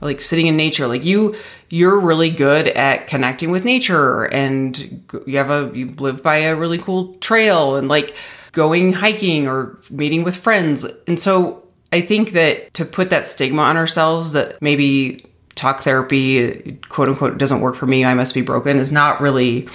[0.00, 0.86] or like sitting in nature.
[0.86, 1.36] Like you,
[1.68, 6.56] you're really good at connecting with nature and you have a, you live by a
[6.56, 8.16] really cool trail and like
[8.52, 10.86] going hiking or meeting with friends.
[11.06, 15.24] And so I think that to put that stigma on ourselves that maybe
[15.58, 19.68] talk therapy, quote unquote, doesn't work for me, I must be broken, is not really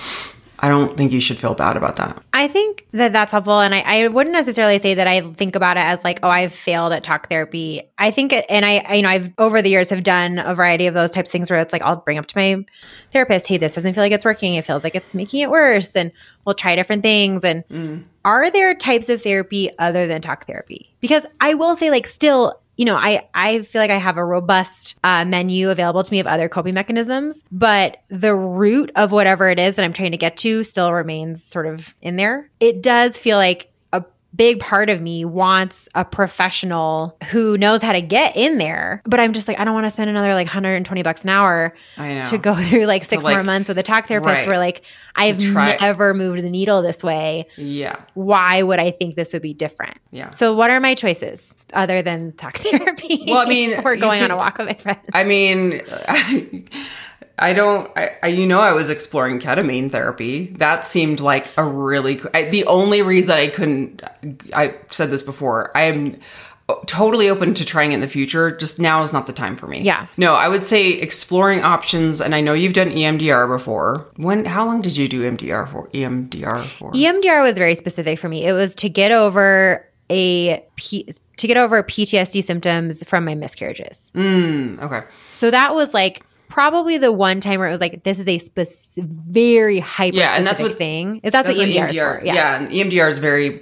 [0.63, 2.23] I don't think you should feel bad about that.
[2.31, 3.59] I think that that's helpful.
[3.59, 6.53] And I, I wouldn't necessarily say that I think about it as like, oh, I've
[6.53, 7.81] failed at talk therapy.
[7.97, 10.55] I think, it, and I, I, you know, I've over the years have done a
[10.55, 12.63] variety of those types of things where it's like, I'll bring up to my
[13.11, 14.55] therapist, hey, this doesn't feel like it's working.
[14.55, 15.97] It feels like it's making it worse.
[15.97, 16.13] And
[16.45, 17.43] we'll try different things.
[17.43, 18.05] And mm.
[18.23, 20.95] are there types of therapy other than talk therapy?
[21.01, 24.25] Because I will say, like, still, you know, I I feel like I have a
[24.25, 29.49] robust uh, menu available to me of other coping mechanisms, but the root of whatever
[29.49, 32.49] it is that I'm trying to get to still remains sort of in there.
[32.59, 33.72] It does feel like
[34.35, 39.01] big part of me wants a professional who knows how to get in there.
[39.05, 41.75] But I'm just like, I don't want to spend another like 120 bucks an hour
[41.97, 44.47] to go through like six like, more months with a talk therapist right.
[44.47, 44.83] where like
[45.15, 47.47] I've never moved the needle this way.
[47.57, 47.97] Yeah.
[48.13, 49.97] Why would I think this would be different?
[50.11, 50.29] Yeah.
[50.29, 53.25] So what are my choices other than talk therapy?
[53.27, 54.99] Well, I mean, we're going could, on a walk with my friends.
[55.13, 55.81] I mean,
[57.39, 60.47] I, don't, I, I, you know, I was exploring ketamine therapy.
[60.57, 64.03] That seemed like a really, I, the only reason I couldn't,
[64.53, 66.17] I said this before, I am
[66.85, 68.55] totally open to trying it in the future.
[68.55, 69.81] Just now is not the time for me.
[69.81, 70.07] Yeah.
[70.15, 72.21] No, I would say exploring options.
[72.21, 74.07] And I know you've done EMDR before.
[74.15, 75.89] When, how long did you do EMDR for?
[75.89, 76.91] EMDR for?
[76.93, 78.45] EMDR was very specific for me.
[78.45, 84.11] It was to get over a, P, to get over PTSD symptoms from my miscarriages.
[84.15, 85.01] Mm, okay.
[85.33, 88.37] So that was like, probably the one time where it was like, this is a
[88.37, 91.19] specific, very hyper yeah, and that's what thing.
[91.23, 92.25] Is that's, that's what, EMDR, what EMDR, is?
[92.27, 92.33] Yeah.
[92.35, 93.61] yeah, and EMDR is very.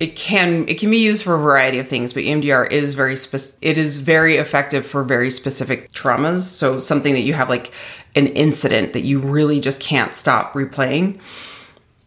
[0.00, 3.16] It can it can be used for a variety of things, but EMDR is very
[3.16, 6.40] spec- it is very effective for very specific traumas.
[6.40, 7.72] So something that you have like
[8.14, 11.20] an incident that you really just can't stop replaying.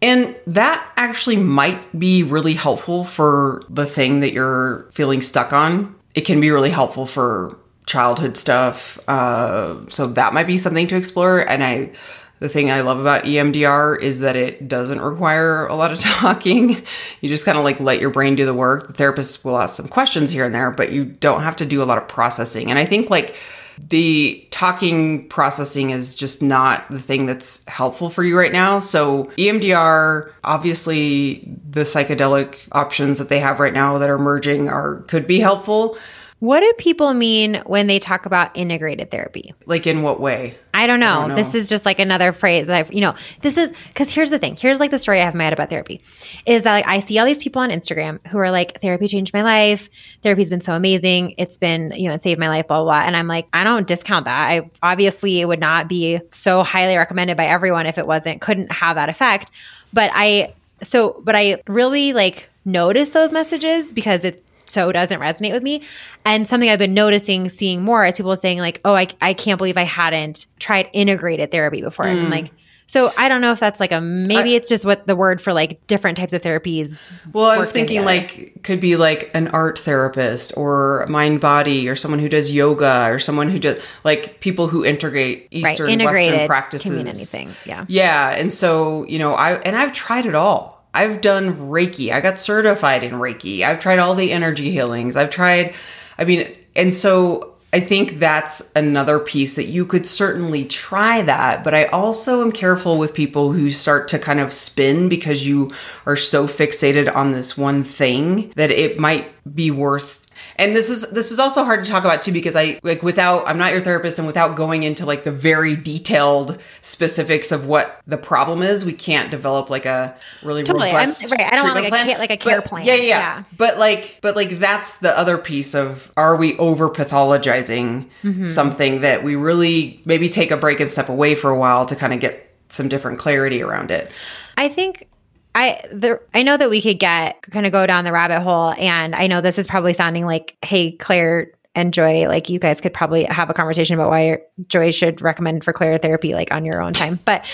[0.02, 5.96] And that actually might be really helpful for the thing that you're feeling stuck on.
[6.14, 8.98] It can be really helpful for childhood stuff.
[9.08, 11.40] Uh, so that might be something to explore.
[11.40, 11.92] And I,
[12.40, 16.84] the thing I love about EMDR is that it doesn't require a lot of talking.
[17.22, 18.88] You just kind of like let your brain do the work.
[18.88, 21.82] The therapist will ask some questions here and there, but you don't have to do
[21.82, 22.70] a lot of processing.
[22.70, 23.36] And I think like
[23.78, 28.80] the talking processing is just not the thing that's helpful for you right now.
[28.80, 34.98] So, EMDR, obviously, the psychedelic options that they have right now that are emerging are
[35.08, 35.98] could be helpful
[36.44, 39.54] what do people mean when they talk about integrated therapy?
[39.66, 40.56] Like in what way?
[40.74, 41.20] I don't know.
[41.20, 41.36] I don't know.
[41.36, 44.58] This is just like another phrase I've, you know, this is because here's the thing.
[44.58, 46.02] Here's like the story I have in my head about therapy
[46.46, 49.34] is that like I see all these people on Instagram who are like, therapy changed
[49.34, 49.90] my life.
[50.22, 51.36] Therapy's been so amazing.
[51.38, 53.08] It's been, you know, it saved my life, blah, blah, blah.
[53.08, 54.50] And I'm like, I don't discount that.
[54.50, 58.70] I obviously it would not be so highly recommended by everyone if it wasn't, couldn't
[58.70, 59.50] have that effect.
[59.94, 65.54] But I, so, but I really like notice those messages because it so doesn't resonate
[65.54, 65.84] with me.
[66.26, 69.58] And something I've been noticing, seeing more is people saying like, "Oh, I I can't
[69.58, 72.24] believe I hadn't tried integrated therapy before." Mm.
[72.24, 72.52] I'm like,
[72.94, 75.42] so I don't know if that's like a maybe I, it's just what the word
[75.42, 77.12] for like different types of therapies.
[77.32, 78.06] Well, I was thinking together.
[78.06, 83.08] like could be like an art therapist or mind body or someone who does yoga
[83.10, 86.06] or someone who does like people who integrate Eastern right.
[86.06, 86.92] Western practices.
[86.92, 87.56] Can mean anything.
[87.66, 87.86] Yeah.
[87.88, 90.73] Yeah, and so you know I and I've tried it all.
[90.94, 92.12] I've done Reiki.
[92.12, 93.64] I got certified in Reiki.
[93.64, 95.16] I've tried all the energy healings.
[95.16, 95.74] I've tried,
[96.18, 101.64] I mean, and so I think that's another piece that you could certainly try that.
[101.64, 105.72] But I also am careful with people who start to kind of spin because you
[106.06, 109.26] are so fixated on this one thing that it might
[109.56, 110.23] be worth
[110.58, 113.48] and this is this is also hard to talk about too because i like without
[113.48, 118.02] i'm not your therapist and without going into like the very detailed specifics of what
[118.08, 120.88] the problem is we can't develop like a really totally.
[120.88, 122.10] robust I'm, right i don't want like plan.
[122.10, 125.18] a, like a care but, plan yeah, yeah yeah but like but like that's the
[125.18, 128.46] other piece of are we over pathologizing mm-hmm.
[128.46, 131.96] something that we really maybe take a break and step away for a while to
[131.96, 134.12] kind of get some different clarity around it
[134.58, 135.08] i think
[135.56, 138.74] I the I know that we could get kind of go down the rabbit hole
[138.78, 142.80] and I know this is probably sounding like hey Claire and Joy, like you guys
[142.80, 146.66] could probably have a conversation about why Joy should recommend for Claire therapy like on
[146.66, 147.20] your own time.
[147.26, 147.46] But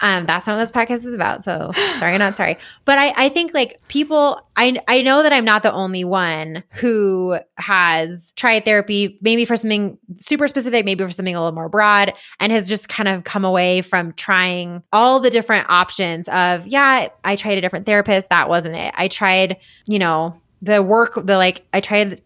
[0.00, 1.42] um, that's not what this podcast is about.
[1.42, 2.56] So sorry, not sorry.
[2.84, 6.62] But I, I think like people, I, I know that I'm not the only one
[6.70, 11.68] who has tried therapy, maybe for something super specific, maybe for something a little more
[11.68, 16.64] broad, and has just kind of come away from trying all the different options of,
[16.66, 18.30] yeah, I tried a different therapist.
[18.30, 18.94] That wasn't it.
[18.96, 19.56] I tried,
[19.86, 22.20] you know, the work the like i tried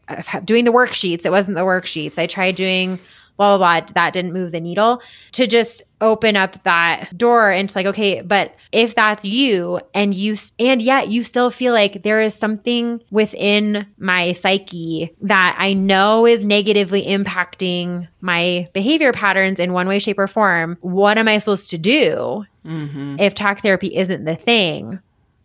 [0.44, 2.98] doing the worksheets it wasn't the worksheets i tried doing
[3.38, 5.00] blah, blah, blah, that didn't move the needle,
[5.32, 10.12] to just open up that door and it's like, okay, but if that's you and
[10.12, 15.72] you, and yet you still feel like there is something within my psyche that I
[15.72, 21.28] know is negatively impacting my behavior patterns in one way, shape, or form, what am
[21.28, 23.16] I supposed to do mm-hmm.
[23.20, 24.98] if talk therapy isn't the thing?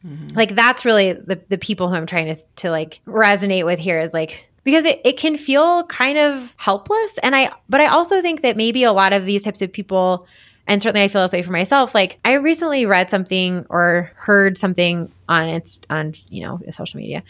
[0.06, 0.36] Mm-hmm.
[0.36, 4.00] Like that's really the the people who I'm trying to to like resonate with here
[4.00, 8.22] is like because it, it can feel kind of helpless and I but I also
[8.22, 10.28] think that maybe a lot of these types of people
[10.68, 11.94] and certainly I feel this way for myself.
[11.94, 17.24] Like I recently read something or heard something on it's on, you know, social media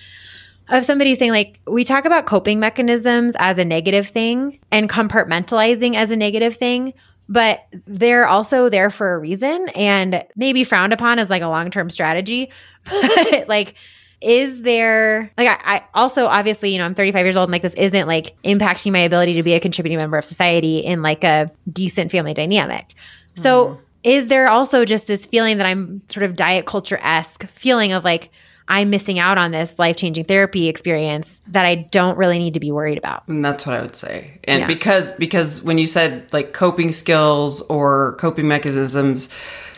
[0.69, 5.95] of somebody saying like we talk about coping mechanisms as a negative thing and compartmentalizing
[5.95, 6.93] as a negative thing
[7.29, 11.89] but they're also there for a reason and maybe frowned upon as like a long-term
[11.89, 12.51] strategy.
[12.91, 13.75] But like
[14.23, 17.62] is there like I, I, also obviously you know i'm 35 years old and like
[17.62, 21.25] this isn't like impacting my ability to be a contributing member of society in like
[21.25, 22.93] a decent family dynamic.
[23.36, 23.81] So mm-hmm.
[24.03, 28.31] is there also just this feeling that i'm sort of diet culture-esque feeling of like
[28.67, 32.60] I'm missing out on this life changing therapy experience that I don't really need to
[32.60, 33.28] be worried about.
[33.28, 34.39] And that's what I would say.
[34.45, 34.67] And yeah.
[34.67, 39.34] because because when you said like coping skills or coping mechanisms,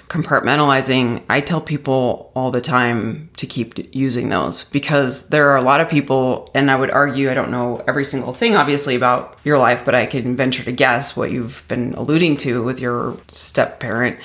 [0.08, 5.62] compartmentalizing, I tell people all the time to keep using those because there are a
[5.62, 9.40] lot of people, and I would argue I don't know every single thing, obviously, about
[9.44, 13.18] your life, but I can venture to guess what you've been alluding to with your
[13.30, 14.18] step parent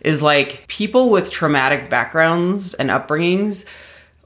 [0.00, 3.66] is like people with traumatic backgrounds and upbringings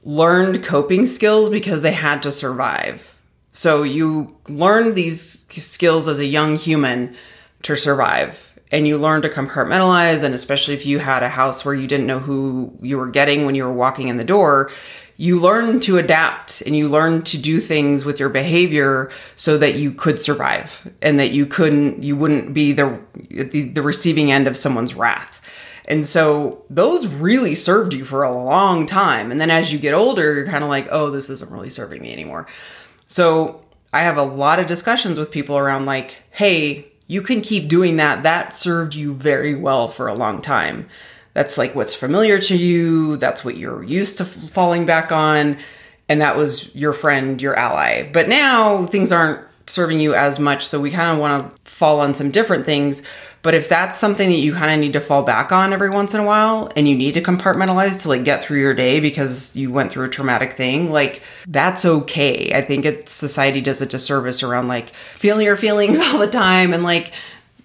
[0.05, 3.19] learned coping skills because they had to survive.
[3.49, 7.15] So you learn these skills as a young human
[7.63, 8.53] to survive.
[8.71, 10.23] And you learn to compartmentalize.
[10.23, 13.45] And especially if you had a house where you didn't know who you were getting
[13.45, 14.69] when you were walking in the door,
[15.17, 19.75] you learn to adapt and you learn to do things with your behavior so that
[19.75, 24.47] you could survive and that you couldn't, you wouldn't be the, the, the receiving end
[24.47, 25.41] of someone's wrath.
[25.87, 29.31] And so those really served you for a long time.
[29.31, 32.01] And then as you get older, you're kind of like, oh, this isn't really serving
[32.01, 32.47] me anymore.
[33.05, 37.67] So I have a lot of discussions with people around like, hey, you can keep
[37.67, 38.23] doing that.
[38.23, 40.87] That served you very well for a long time.
[41.33, 43.17] That's like what's familiar to you.
[43.17, 45.57] That's what you're used to falling back on.
[46.09, 48.09] And that was your friend, your ally.
[48.11, 50.65] But now things aren't serving you as much.
[50.65, 53.03] So we kind of want to fall on some different things.
[53.41, 56.15] But if that's something that you kind of need to fall back on every once
[56.15, 59.55] in a while and you need to compartmentalize to like get through your day because
[59.55, 62.51] you went through a traumatic thing, like that's okay.
[62.55, 66.73] I think it society does a disservice around like feeling your feelings all the time
[66.73, 67.13] and like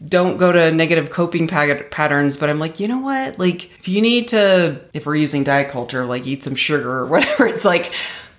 [0.07, 4.01] don't go to negative coping patterns but i'm like you know what like if you
[4.01, 7.93] need to if we're using diet culture like eat some sugar or whatever it's like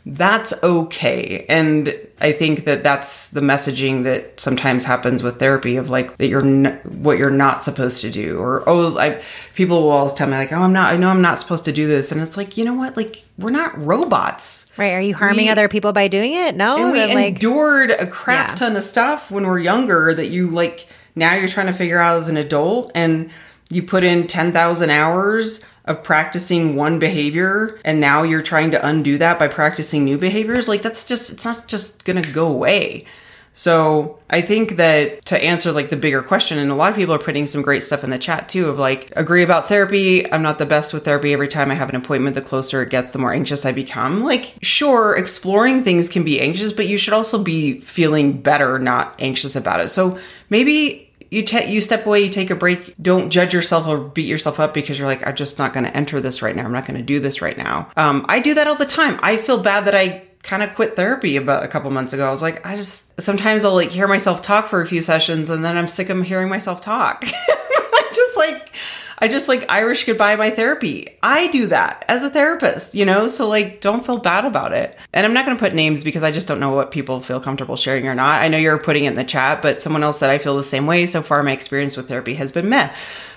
[0.05, 1.45] that's okay.
[1.47, 6.27] And I think that that's the messaging that sometimes happens with therapy of like that
[6.27, 9.21] you're n- what you're not supposed to do or oh I
[9.53, 11.71] people will always tell me like oh I'm not I know I'm not supposed to
[11.71, 14.71] do this and it's like you know what like we're not robots.
[14.75, 16.55] Right, are you harming we, other people by doing it?
[16.55, 16.77] No.
[16.77, 18.55] And we like, endured a crap yeah.
[18.55, 22.17] ton of stuff when we're younger that you like now you're trying to figure out
[22.17, 23.29] as an adult and
[23.71, 29.17] you put in 10,000 hours of practicing one behavior and now you're trying to undo
[29.17, 33.05] that by practicing new behaviors like that's just it's not just going to go away
[33.53, 37.13] so I think that to answer like the bigger question, and a lot of people
[37.13, 40.31] are putting some great stuff in the chat too of like, agree about therapy.
[40.31, 41.33] I'm not the best with therapy.
[41.33, 44.23] Every time I have an appointment, the closer it gets, the more anxious I become.
[44.23, 49.15] Like, sure, exploring things can be anxious, but you should also be feeling better, not
[49.19, 49.89] anxious about it.
[49.89, 50.17] So
[50.49, 52.93] maybe you take you step away, you take a break.
[53.01, 55.97] Don't judge yourself or beat yourself up because you're like, I'm just not going to
[55.97, 56.65] enter this right now.
[56.65, 57.89] I'm not going to do this right now.
[57.95, 59.17] Um, I do that all the time.
[59.23, 62.27] I feel bad that I kind of quit therapy about a couple months ago.
[62.27, 65.49] I was like, I just sometimes I'll like hear myself talk for a few sessions
[65.49, 67.23] and then I'm sick of hearing myself talk.
[67.25, 68.75] I just like
[69.21, 71.07] I just like Irish goodbye my therapy.
[71.21, 73.27] I do that as a therapist, you know?
[73.27, 74.97] So like don't feel bad about it.
[75.13, 77.39] And I'm not going to put names because I just don't know what people feel
[77.39, 78.41] comfortable sharing or not.
[78.41, 80.63] I know you're putting it in the chat, but someone else said I feel the
[80.63, 81.05] same way.
[81.05, 82.91] So far my experience with therapy has been meh.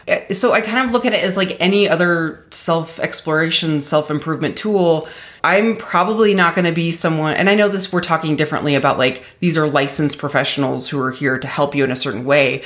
[0.08, 5.06] Eh, so I kind of look at it as like any other self-exploration, self-improvement tool.
[5.42, 8.96] I'm probably not going to be someone, and I know this, we're talking differently about
[8.96, 12.62] like these are licensed professionals who are here to help you in a certain way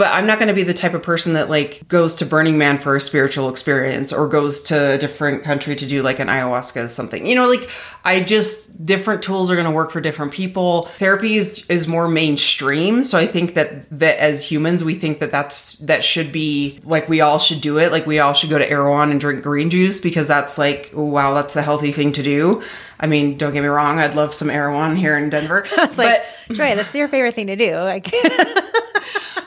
[0.00, 2.56] but I'm not going to be the type of person that like goes to Burning
[2.56, 6.28] Man for a spiritual experience or goes to a different country to do like an
[6.28, 7.26] ayahuasca or something.
[7.26, 7.68] You know, like
[8.02, 10.84] I just different tools are going to work for different people.
[10.96, 15.32] Therapy is, is more mainstream, so I think that that as humans we think that
[15.32, 17.92] that's that should be like we all should do it.
[17.92, 21.34] Like we all should go to Erewhon and drink green juice because that's like wow,
[21.34, 22.62] that's the healthy thing to do.
[22.98, 25.66] I mean, don't get me wrong, I'd love some Erewhon here in Denver.
[25.76, 27.74] but like, Joy, that's your favorite thing to do.
[27.74, 28.10] Like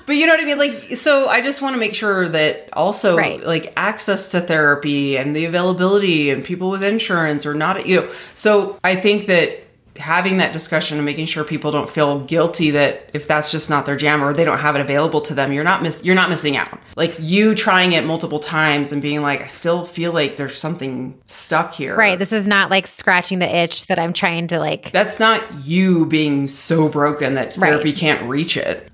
[0.06, 0.58] but you know what I mean?
[0.58, 3.44] Like, so I just want to make sure that also, Right.
[3.46, 8.08] like, access to therapy and the availability and people with insurance are not, you know.
[8.34, 9.60] So I think that
[10.00, 13.86] having that discussion and making sure people don't feel guilty that if that's just not
[13.86, 16.32] their jam or they don't have it available to them, you're not miss you're not
[16.32, 16.80] missing out.
[16.96, 21.14] Like you trying it multiple times and being like, I still feel like there's something
[21.28, 21.96] stuck here.
[21.96, 22.18] Right.
[22.18, 24.92] This is not like scratching the itch that I'm trying to like.
[24.92, 27.70] That's not you being so broken that Right.
[27.70, 28.90] therapy can't reach it.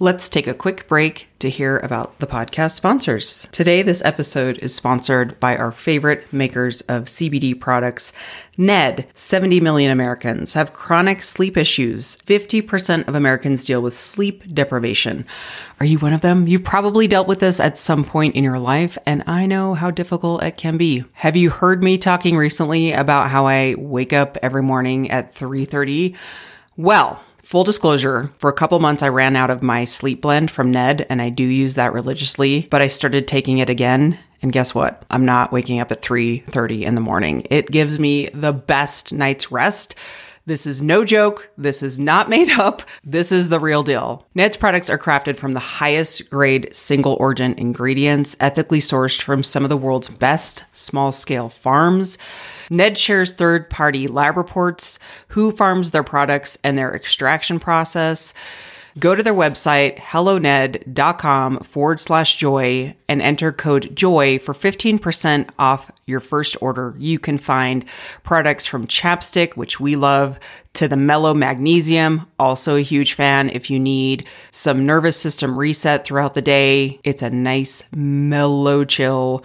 [0.00, 3.48] Let's take a quick break to hear about the podcast sponsors.
[3.50, 8.12] Today, this episode is sponsored by our favorite makers of CBD products,
[8.56, 9.08] Ned.
[9.14, 12.16] 70 million Americans have chronic sleep issues.
[12.18, 15.26] 50% of Americans deal with sleep deprivation.
[15.80, 16.46] Are you one of them?
[16.46, 19.90] You've probably dealt with this at some point in your life, and I know how
[19.90, 21.02] difficult it can be.
[21.14, 26.14] Have you heard me talking recently about how I wake up every morning at 3:30?
[26.76, 30.70] Well, Full disclosure, for a couple months I ran out of my sleep blend from
[30.70, 34.74] Ned and I do use that religiously, but I started taking it again and guess
[34.74, 35.06] what?
[35.10, 37.46] I'm not waking up at 3:30 in the morning.
[37.48, 39.94] It gives me the best night's rest.
[40.44, 41.48] This is no joke.
[41.56, 42.82] This is not made up.
[43.02, 44.26] This is the real deal.
[44.34, 49.64] Ned's products are crafted from the highest grade single origin ingredients, ethically sourced from some
[49.64, 52.18] of the world's best small scale farms.
[52.70, 58.34] Ned shares third party lab reports, who farms their products, and their extraction process.
[58.98, 65.92] Go to their website, helloned.com forward slash joy and enter code joy for 15% off
[66.06, 66.94] your first order.
[66.98, 67.84] You can find
[68.24, 70.40] products from chapstick, which we love,
[70.74, 73.50] to the mellow magnesium, also a huge fan.
[73.50, 79.44] If you need some nervous system reset throughout the day, it's a nice mellow chill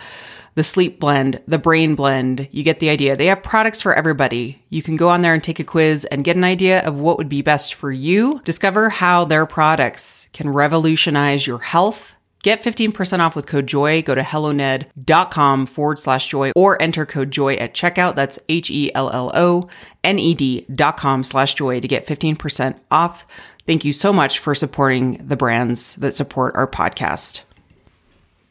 [0.56, 2.48] the sleep blend, the brain blend.
[2.52, 3.16] You get the idea.
[3.16, 4.62] They have products for everybody.
[4.70, 7.18] You can go on there and take a quiz and get an idea of what
[7.18, 8.42] would be best for you.
[8.44, 12.16] Discover how their products can revolutionize your health.
[12.44, 14.02] Get 15% off with code JOY.
[14.02, 18.16] Go to helloned.com forward slash joy or enter code JOY at checkout.
[18.16, 19.70] That's H E L L O
[20.04, 23.26] N E D dot com slash joy to get 15% off.
[23.66, 27.44] Thank you so much for supporting the brands that support our podcast.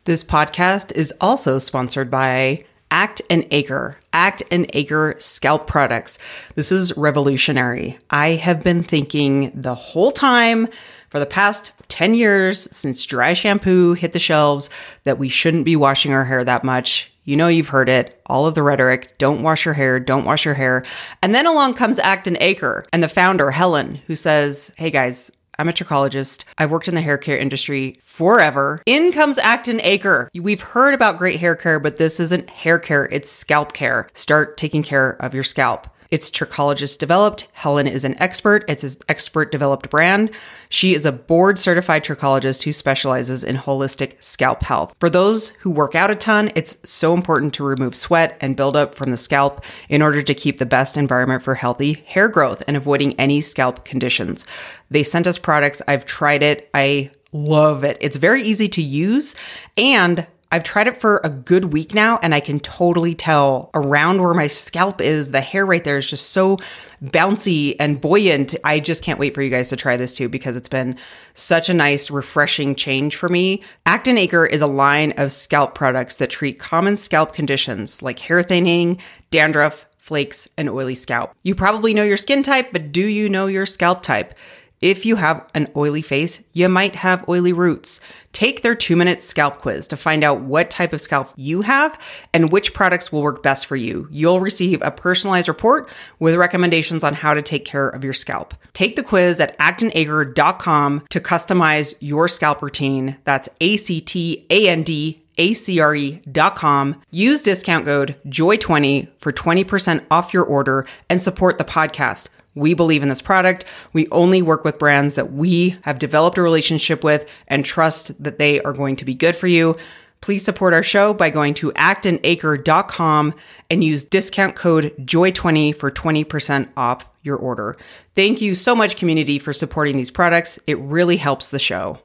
[0.05, 3.99] This podcast is also sponsored by Act and Acre.
[4.13, 6.19] Act and Acre scalp products.
[6.57, 7.99] This is revolutionary.
[8.11, 10.67] I have been thinking the whole time
[11.09, 14.71] for the past 10 years since dry shampoo hit the shelves
[15.05, 17.13] that we shouldn't be washing our hair that much.
[17.23, 20.45] You know, you've heard it, all of the rhetoric don't wash your hair, don't wash
[20.45, 20.85] your hair.
[21.23, 25.31] And then along comes Act and Acre and the founder, Helen, who says, Hey guys,
[25.59, 26.45] I'm a trichologist.
[26.59, 28.81] I've worked in the hair care industry forever.
[28.87, 30.29] In comes Act and Acre.
[30.35, 34.09] We've heard about great hair care, but this isn't hair care, it's scalp care.
[34.15, 35.87] Start taking care of your scalp.
[36.13, 37.49] It's trichologist developed.
[37.55, 38.67] Helen is an expert.
[38.69, 40.31] It's an expert developed brand.
[40.69, 44.95] She is a board certified trichologist who specializes in holistic scalp health.
[45.01, 48.95] For those who work out a ton, it's so important to remove sweat and buildup
[48.95, 52.77] from the scalp in order to keep the best environment for healthy hair growth and
[52.77, 54.45] avoiding any scalp conditions.
[54.91, 55.81] They sent us products.
[55.89, 56.69] I've tried it.
[56.75, 57.97] I love it.
[58.03, 59.35] It's very easy to use
[59.79, 64.21] and I've tried it for a good week now and I can totally tell around
[64.21, 66.59] where my scalp is, the hair right there is just so
[67.03, 68.55] bouncy and buoyant.
[68.63, 70.99] I just can't wait for you guys to try this too because it's been
[71.33, 73.63] such a nice, refreshing change for me.
[73.87, 78.19] Act and Acre is a line of scalp products that treat common scalp conditions like
[78.19, 78.99] hair thinning,
[79.31, 81.33] dandruff, flakes, and oily scalp.
[81.45, 84.35] You probably know your skin type, but do you know your scalp type?
[84.83, 88.01] If you have an oily face, you might have oily roots.
[88.33, 91.97] Take their two minute scalp quiz to find out what type of scalp you have
[92.35, 94.09] and which products will work best for you.
[94.11, 98.55] You'll receive a personalized report with recommendations on how to take care of your scalp.
[98.73, 103.19] Take the quiz at actandacre.com to customize your scalp routine.
[103.23, 107.03] That's A C T A N D acre.com.
[107.11, 112.29] Use discount code JOY20 for 20% off your order and support the podcast.
[112.55, 113.65] We believe in this product.
[113.93, 118.39] We only work with brands that we have developed a relationship with and trust that
[118.39, 119.77] they are going to be good for you.
[120.21, 123.35] Please support our show by going to actandacre.com
[123.71, 127.77] and use discount code JOY20 for 20% off your order.
[128.15, 130.61] Thank you so much, community, for supporting these products.
[130.69, 131.99] It really helps the show.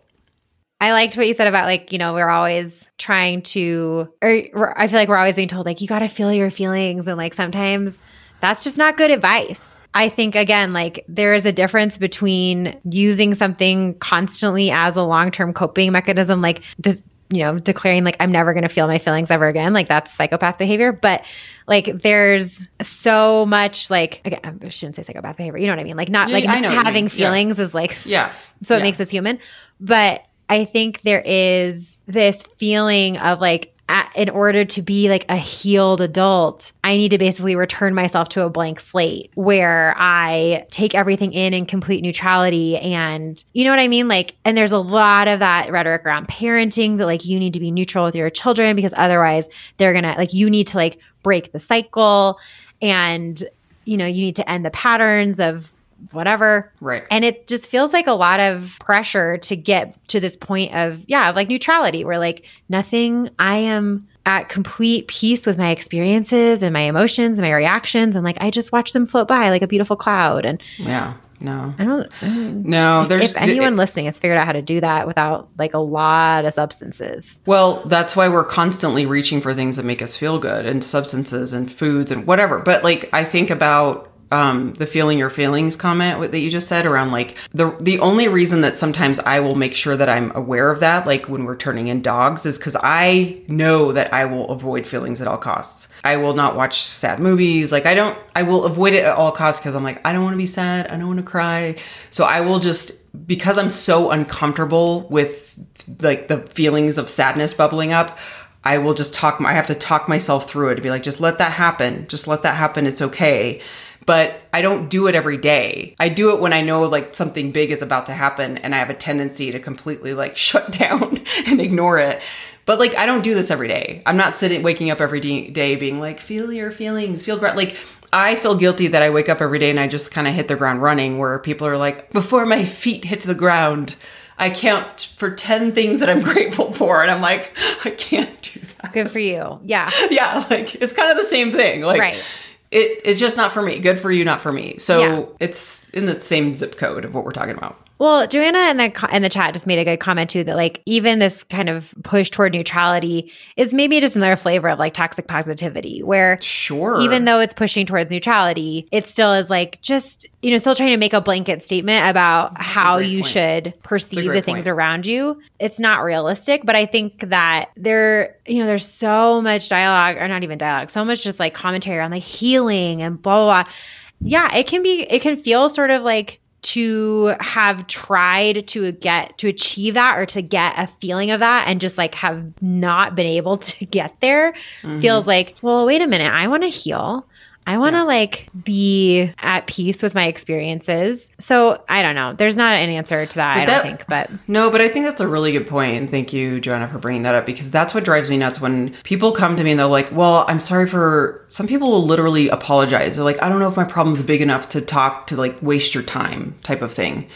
[0.82, 4.88] I liked what you said about like, you know, we're always trying to, or I
[4.88, 7.06] feel like we're always being told, like, you got to feel your feelings.
[7.08, 8.00] And like sometimes
[8.42, 9.77] that's just not good advice.
[9.94, 15.32] I think, again, like there is a difference between using something constantly as a long
[15.32, 19.00] term coping mechanism, like just, you know, declaring like I'm never going to feel my
[19.00, 19.74] feelings ever again.
[19.74, 20.92] Like that's psychopath behavior.
[20.92, 21.26] But
[21.68, 25.58] like there's so much like, again, I shouldn't say psychopath behavior.
[25.58, 25.98] You know what I mean?
[25.98, 27.12] Like not Yeah, like having mean.
[27.16, 27.30] Yeah.
[27.30, 28.32] feelings is like, Yeah.
[28.62, 29.40] so it makes us human.
[29.80, 33.74] But I think there is this feeling of like,
[34.16, 38.44] in order to be like a healed adult, I need to basically return myself to
[38.44, 42.78] a blank slate where I take everything in in complete neutrality.
[42.78, 44.08] And you know what I mean?
[44.08, 47.60] Like, and there's a lot of that rhetoric around parenting that like you need to
[47.60, 51.52] be neutral with your children because otherwise they're gonna, like, you need to like break
[51.52, 52.40] the cycle
[52.82, 53.44] and,
[53.86, 55.72] you know, you need to end the patterns of
[56.12, 56.72] whatever.
[56.80, 57.04] Right.
[57.12, 61.04] And it just feels like a lot of pressure to get to this point of,
[61.08, 66.62] yeah, of like neutrality where like nothing, I am at complete peace with my experiences
[66.62, 68.16] and my emotions and my reactions.
[68.16, 70.46] And like I just watch them float by like a beautiful cloud.
[70.46, 71.16] And yeah.
[71.40, 72.12] No, I don't.
[72.24, 75.06] I no, if, there's if anyone it, listening has figured out how to do that
[75.06, 77.40] without like a lot of substances.
[77.46, 81.54] Well, that's why we're constantly reaching for things that make us feel good and substances
[81.54, 82.60] and foods and whatever.
[82.60, 86.86] But like, I think about um, the feeling your feelings comment that you just said
[86.86, 90.70] around like the the only reason that sometimes I will make sure that I'm aware
[90.70, 94.50] of that, like when we're turning in dogs, is because I know that I will
[94.50, 95.88] avoid feelings at all costs.
[96.04, 97.72] I will not watch sad movies.
[97.72, 100.24] Like I don't, I will avoid it at all costs because I'm like I don't
[100.24, 100.88] want to be sad.
[100.88, 101.76] I don't want to cry.
[102.10, 105.58] So I will just because I'm so uncomfortable with
[106.02, 108.18] like the feelings of sadness bubbling up.
[108.64, 109.40] I will just talk.
[109.40, 112.06] I have to talk myself through it to be like, just let that happen.
[112.10, 112.86] Just let that happen.
[112.86, 113.62] It's okay
[114.08, 115.94] but I don't do it every day.
[116.00, 118.78] I do it when I know like something big is about to happen and I
[118.80, 122.22] have a tendency to completely like shut down and ignore it.
[122.66, 124.02] But like I don't do this every day.
[124.06, 127.56] I'm not sitting waking up every day being like feel your feelings, feel great.
[127.56, 127.76] Like
[128.14, 130.48] I feel guilty that I wake up every day and I just kind of hit
[130.48, 133.96] the ground running where people are like before my feet hit the ground
[134.40, 137.02] I count for 10 things that I'm grateful for.
[137.02, 138.94] And I'm like, I can't do that.
[138.94, 139.60] Good for you.
[139.66, 139.90] Yeah.
[140.12, 140.44] Yeah.
[140.50, 141.82] Like it's kind of the same thing.
[141.82, 142.47] Like, right
[142.78, 143.80] it, it's just not for me.
[143.80, 144.78] Good for you, not for me.
[144.78, 145.26] So yeah.
[145.40, 147.87] it's in the same zip code of what we're talking about.
[148.00, 150.82] Well, Joanna in the in the chat just made a good comment too that like
[150.86, 155.28] even this kind of push toward neutrality is maybe just another flavor of like toxic
[155.28, 160.52] positivity where sure even though it's pushing towards neutrality, it still is like just you
[160.52, 163.32] know still trying to make a blanket statement about That's how you point.
[163.32, 164.68] should perceive the things point.
[164.68, 165.42] around you.
[165.60, 170.28] It's not realistic, but I think that there you know there's so much dialogue or
[170.28, 173.64] not even dialogue, so much just like commentary on like healing and blah blah.
[173.64, 173.74] blah.
[174.20, 179.38] Yeah, it can be it can feel sort of like to have tried to get
[179.38, 183.16] to achieve that or to get a feeling of that and just like have not
[183.16, 185.00] been able to get there mm-hmm.
[185.00, 187.26] feels like, well, wait a minute, I want to heal.
[187.68, 188.04] I want to yeah.
[188.04, 191.28] like be at peace with my experiences.
[191.38, 192.32] So I don't know.
[192.32, 194.08] There's not an answer to that, but I don't think.
[194.08, 195.98] But no, but I think that's a really good point.
[195.98, 198.96] And thank you, Joanna, for bringing that up because that's what drives me nuts when
[199.04, 202.48] people come to me and they're like, well, I'm sorry for some people will literally
[202.48, 203.18] apologize.
[203.18, 205.94] They're like, I don't know if my problem's big enough to talk to like waste
[205.94, 207.28] your time type of thing.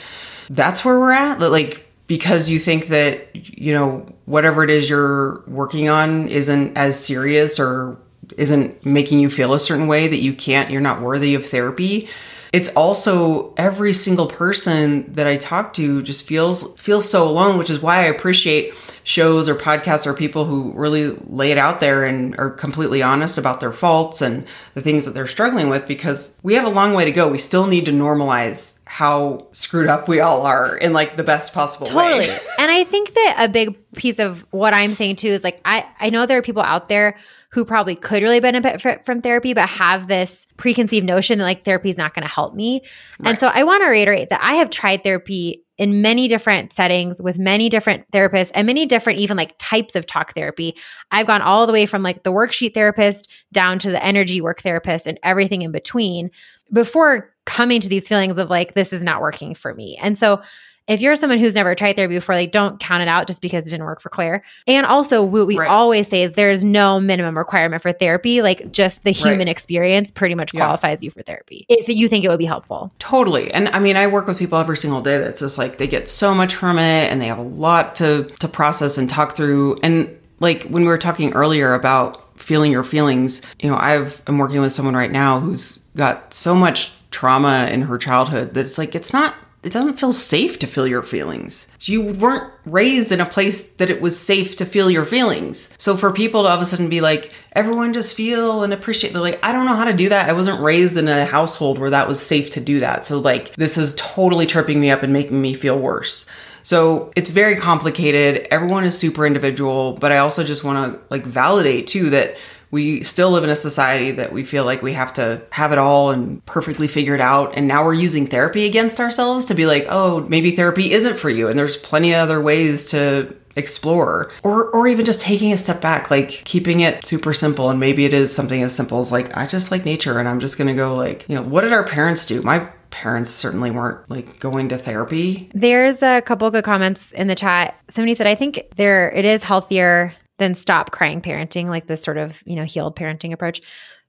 [0.49, 1.41] That's where we're at.
[1.41, 6.97] Like, because you think that, you know, whatever it is you're working on isn't as
[6.97, 7.97] serious or
[8.37, 12.09] isn't making you feel a certain way that you can't, you're not worthy of therapy.
[12.53, 17.69] It's also every single person that I talk to just feels feels so alone, which
[17.69, 18.73] is why I appreciate
[19.03, 23.37] shows or podcasts or people who really lay it out there and are completely honest
[23.37, 26.93] about their faults and the things that they're struggling with because we have a long
[26.93, 27.29] way to go.
[27.29, 31.53] We still need to normalize how screwed up we all are in like the best
[31.53, 32.19] possible totally.
[32.19, 32.27] way.
[32.27, 32.49] Totally.
[32.59, 35.85] and I think that a big piece of what I'm saying too is like I
[35.99, 37.17] I know there are people out there
[37.51, 41.89] who probably could really benefit from therapy, but have this preconceived notion that like therapy
[41.89, 42.81] is not going to help me.
[43.19, 43.31] Right.
[43.31, 47.19] And so I want to reiterate that I have tried therapy in many different settings
[47.19, 50.77] with many different therapists and many different even like types of talk therapy.
[51.09, 54.61] I've gone all the way from like the worksheet therapist down to the energy work
[54.61, 56.29] therapist and everything in between
[56.71, 59.97] before coming to these feelings of like this is not working for me.
[59.99, 60.43] And so
[60.91, 63.65] if you're someone who's never tried therapy before, like don't count it out just because
[63.65, 64.43] it didn't work for Claire.
[64.67, 65.69] And also, what we right.
[65.69, 68.41] always say is there is no minimum requirement for therapy.
[68.41, 69.47] Like just the human right.
[69.47, 71.07] experience pretty much qualifies yeah.
[71.07, 72.91] you for therapy if you think it would be helpful.
[72.99, 73.53] Totally.
[73.53, 76.09] And I mean, I work with people every single day that's just like they get
[76.09, 79.79] so much from it and they have a lot to to process and talk through.
[79.83, 84.37] And like when we were talking earlier about feeling your feelings, you know, I've I'm
[84.37, 88.77] working with someone right now who's got so much trauma in her childhood that it's
[88.77, 91.67] like it's not it doesn't feel safe to feel your feelings.
[91.81, 95.75] You weren't raised in a place that it was safe to feel your feelings.
[95.77, 99.13] So for people to all of a sudden be like, everyone just feel and appreciate,
[99.13, 100.29] they're like, I don't know how to do that.
[100.29, 103.05] I wasn't raised in a household where that was safe to do that.
[103.05, 106.29] So like, this is totally tripping me up and making me feel worse.
[106.63, 108.47] So it's very complicated.
[108.49, 112.35] Everyone is super individual, but I also just want to like validate too that
[112.71, 115.77] we still live in a society that we feel like we have to have it
[115.77, 117.55] all and perfectly figured out.
[117.55, 121.29] And now we're using therapy against ourselves to be like, oh, maybe therapy isn't for
[121.29, 121.49] you.
[121.49, 125.81] And there's plenty of other ways to explore or or even just taking a step
[125.81, 129.35] back like keeping it super simple and maybe it is something as simple as like
[129.35, 131.73] I just like nature and I'm just going to go like you know what did
[131.73, 132.59] our parents do my
[132.91, 137.77] parents certainly weren't like going to therapy There's a couple good comments in the chat.
[137.89, 142.17] Somebody said, I think there it is healthier than stop crying parenting, like this sort
[142.17, 143.61] of, you know, healed parenting approach.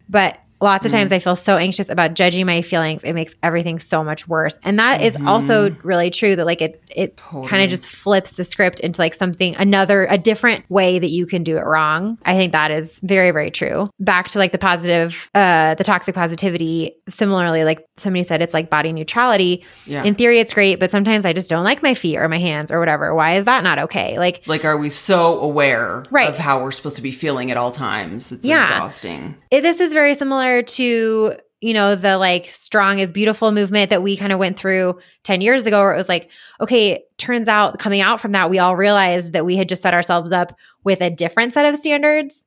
[0.08, 3.02] But lots of times I feel so anxious about judging my feelings.
[3.02, 4.58] It makes everything so much worse.
[4.62, 8.44] And that is also really true that like it it kind of just flips the
[8.44, 12.16] script into like something another a different way that you can do it wrong.
[12.24, 13.90] I think that is very very true.
[14.00, 18.70] Back to like the positive uh the toxic positivity similarly like somebody said it's like
[18.70, 19.64] body neutrality.
[19.86, 22.38] yeah In theory it's great, but sometimes I just don't like my feet or my
[22.38, 23.14] hands or whatever.
[23.14, 24.18] Why is that not okay?
[24.18, 26.28] Like like are we so aware Right.
[26.28, 28.62] of how we're supposed to be feeling at all times it's Yeah.
[28.64, 33.88] exhausting it, this is very similar to you know the like strong is beautiful movement
[33.90, 36.28] that we kind of went through 10 years ago where it was like
[36.60, 39.94] okay turns out coming out from that we all realized that we had just set
[39.94, 42.44] ourselves up with a different set of standards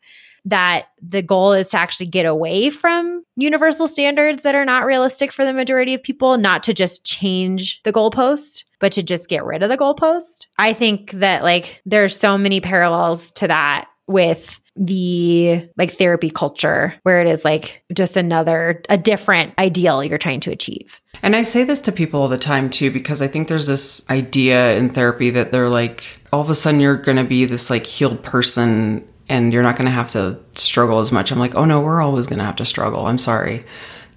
[0.47, 5.31] that the goal is to actually get away from universal standards that are not realistic
[5.31, 9.43] for the majority of people not to just change the goalpost but to just get
[9.43, 10.45] rid of the goalpost.
[10.59, 16.93] I think that like there's so many parallels to that with the like therapy culture
[17.03, 21.43] where it is like just another a different ideal you're trying to achieve And I
[21.43, 24.89] say this to people all the time too, because I think there's this idea in
[24.89, 28.21] therapy that they're like, all of a sudden you're going to be this like healed
[28.21, 31.31] person and you're not going to have to struggle as much.
[31.31, 33.07] I'm like, oh no, we're always going to have to struggle.
[33.07, 33.65] I'm sorry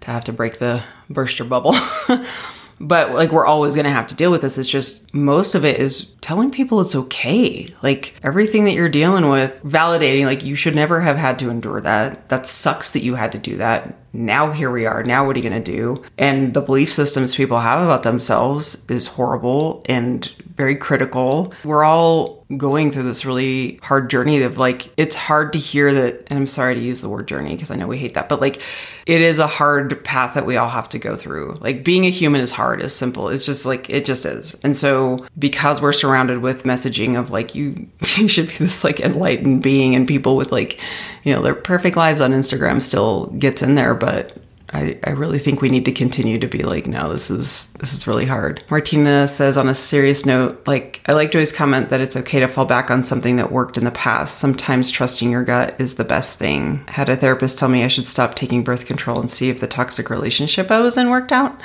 [0.01, 1.75] to have to break the burst your bubble.
[2.81, 4.59] but like we're always going to have to deal with this.
[4.59, 7.75] It's just most of it is telling people it's okay.
[7.83, 11.81] Like everything that you're dealing with validating like you should never have had to endure
[11.81, 12.29] that.
[12.29, 15.39] That sucks that you had to do that now here we are now what are
[15.39, 16.03] you going to do?
[16.17, 21.53] And the belief systems people have about themselves is horrible and very critical.
[21.65, 26.15] We're all going through this really hard journey of like it's hard to hear that
[26.29, 28.41] and i'm sorry to use the word journey because i know we hate that but
[28.41, 28.63] like
[29.09, 31.55] it is a hard path that we all have to go through.
[31.63, 34.63] Like being a human is hard is simple it's just like it just is.
[34.63, 37.89] And so because we're surrounded with messaging of like you
[38.19, 40.79] you should be this like enlightened being and people with like
[41.25, 44.37] you know their perfect lives on instagram still gets in there but
[44.73, 47.95] I, I really think we need to continue to be like, no, this is this
[47.95, 48.63] is really hard.
[48.71, 52.49] Martina says on a serious note, like I like Joy's comment that it's okay to
[52.49, 54.39] fall back on something that worked in the past.
[54.39, 56.85] Sometimes trusting your gut is the best thing.
[56.89, 59.67] Had a therapist tell me I should stop taking birth control and see if the
[59.67, 61.59] toxic relationship I was in worked out.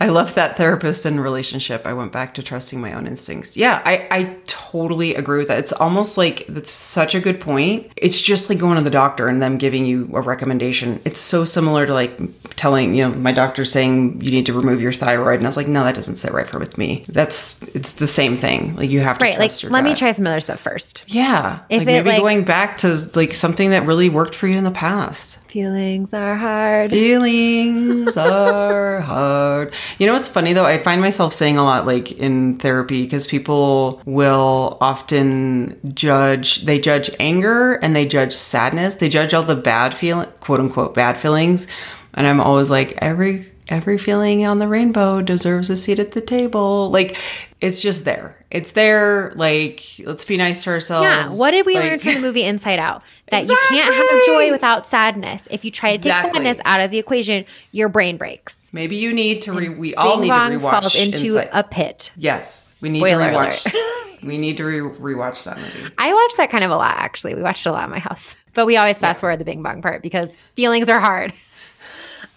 [0.00, 1.86] I left that therapist and relationship.
[1.86, 3.56] I went back to trusting my own instincts.
[3.56, 5.58] Yeah, I, I totally agree with that.
[5.58, 7.92] It's almost like that's such a good point.
[7.96, 11.00] It's just like going to the doctor and them giving you a recommendation.
[11.04, 12.18] It's so similar to like
[12.56, 15.36] telling, you know, my doctor saying you need to remove your thyroid.
[15.36, 17.04] And I was like, no, that doesn't sit right for with me.
[17.08, 18.74] That's, it's the same thing.
[18.76, 21.60] Like you have to right like let me try some other stuff first Yeah.
[21.68, 24.64] If like maybe like- going back to like something that really worked for you in
[24.64, 25.38] the past.
[25.48, 29.74] feelings are hard Feelings are hard.
[29.98, 30.64] You know what's funny though?
[30.66, 36.78] I find myself saying a lot like in therapy because people will often judge, they
[36.78, 38.96] judge anger and they judge sadness.
[38.96, 41.66] They judge all the bad feeling, quote unquote, bad feelings.
[42.14, 46.20] And I'm always like, every, every feeling on the rainbow deserves a seat at the
[46.20, 46.90] table.
[46.90, 47.16] Like
[47.60, 48.34] it's just there.
[48.50, 49.32] It's there.
[49.34, 51.04] Like, let's be nice to ourselves.
[51.04, 54.26] yeah what did we Like- learn from the movie inside out that you can't have
[54.26, 56.32] joy without sadness if you try to take Exactly.
[56.44, 59.68] sadness out of the equation your brain breaks Maybe you need to re.
[59.68, 61.50] We all Bing need to rewatch falls into Insight.
[61.52, 64.22] a pit Yes, we need Spoiler to rewatch.
[64.26, 64.80] we need to re-
[65.14, 65.92] rewatch that movie.
[65.98, 67.34] I watched that kind of a lot, actually.
[67.34, 69.62] We watched it a lot in my house, but we always fast forward the Bing
[69.62, 71.32] Bong part because feelings are hard.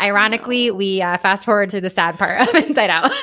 [0.02, 3.12] Ironically, we uh, fast forward through the sad part of Inside Out.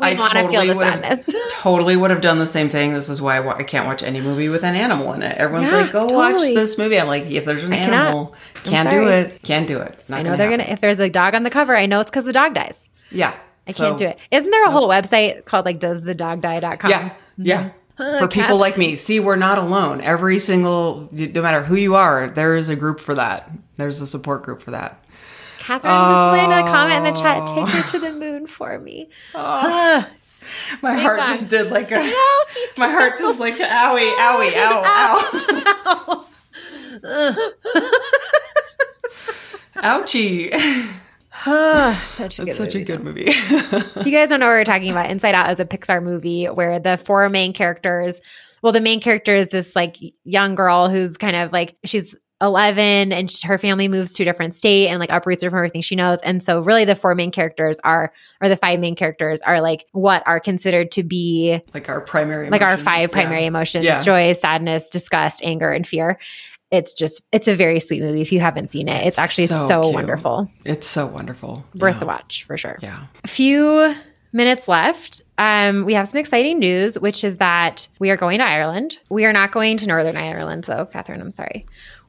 [0.00, 1.34] I want to feel totally the would have sadness.
[1.54, 2.92] totally would have done the same thing.
[2.92, 5.36] This is why I, wa- I can't watch any movie with an animal in it.
[5.36, 7.92] Everyone's Yeah, like, "Go watch this movie." I'm like, "If there's an cannot.
[8.06, 9.42] animal, I'm can't do it.
[9.42, 10.64] Can't do it." Not I know they're happen.
[10.66, 10.72] gonna.
[10.72, 12.88] If there's a dog on the cover, I know it's because the dog dies.
[13.10, 13.34] Yeah,
[13.66, 14.18] I can't do it.
[14.30, 16.90] Isn't there a whole website called like doesthedogdie.com?
[16.90, 17.70] Yeah, yeah.
[17.98, 20.00] Uh, For people like me, see, we're not alone.
[20.00, 23.50] Every single, no matter who you are, there is a group for that.
[23.76, 25.02] There's a support group for that.
[25.68, 27.46] Catherine was putting a comment in the chat.
[27.46, 29.10] Take her to the moon for me.
[29.34, 30.08] Ah,
[30.82, 31.26] My heart Bong.
[31.26, 31.96] just did like a.
[31.96, 32.26] no,
[32.78, 34.82] My heart just like owie, owie, ow,
[35.84, 36.24] ow.
[39.76, 40.50] Ouchie.
[42.14, 42.80] such a good such movie.
[42.80, 43.24] a good movie.
[43.26, 46.46] If you guys don't know what we're talking about, Inside Out is a Pixar movie
[46.46, 48.18] where the four main characters,
[48.62, 53.12] well, the main character is this like young girl who's kind of like she's 11
[53.12, 55.96] and her family moves to a different state and like uproots her from everything she
[55.96, 56.20] knows.
[56.20, 59.86] And so really the four main characters are or the five main characters are like
[59.92, 63.14] what are considered to be like our primary like our five yeah.
[63.14, 64.02] primary emotions, Yeah.
[64.02, 66.18] joy, sadness, disgust, anger, and fear.
[66.70, 68.98] It's just it's a very sweet movie if you haven't seen it.
[68.98, 70.48] It's, It's actually so, so wonderful.
[70.64, 71.64] It's so wonderful.
[71.74, 72.00] Worth yeah.
[72.00, 72.78] the watch for sure.
[72.82, 72.98] Yeah.
[73.24, 73.94] A few
[74.32, 75.22] minutes left.
[75.38, 78.98] Um, we have some exciting news, which is that we are going to Ireland.
[79.10, 81.20] We are not going to Northern Ireland, though, Catherine.
[81.20, 81.66] I'm sorry.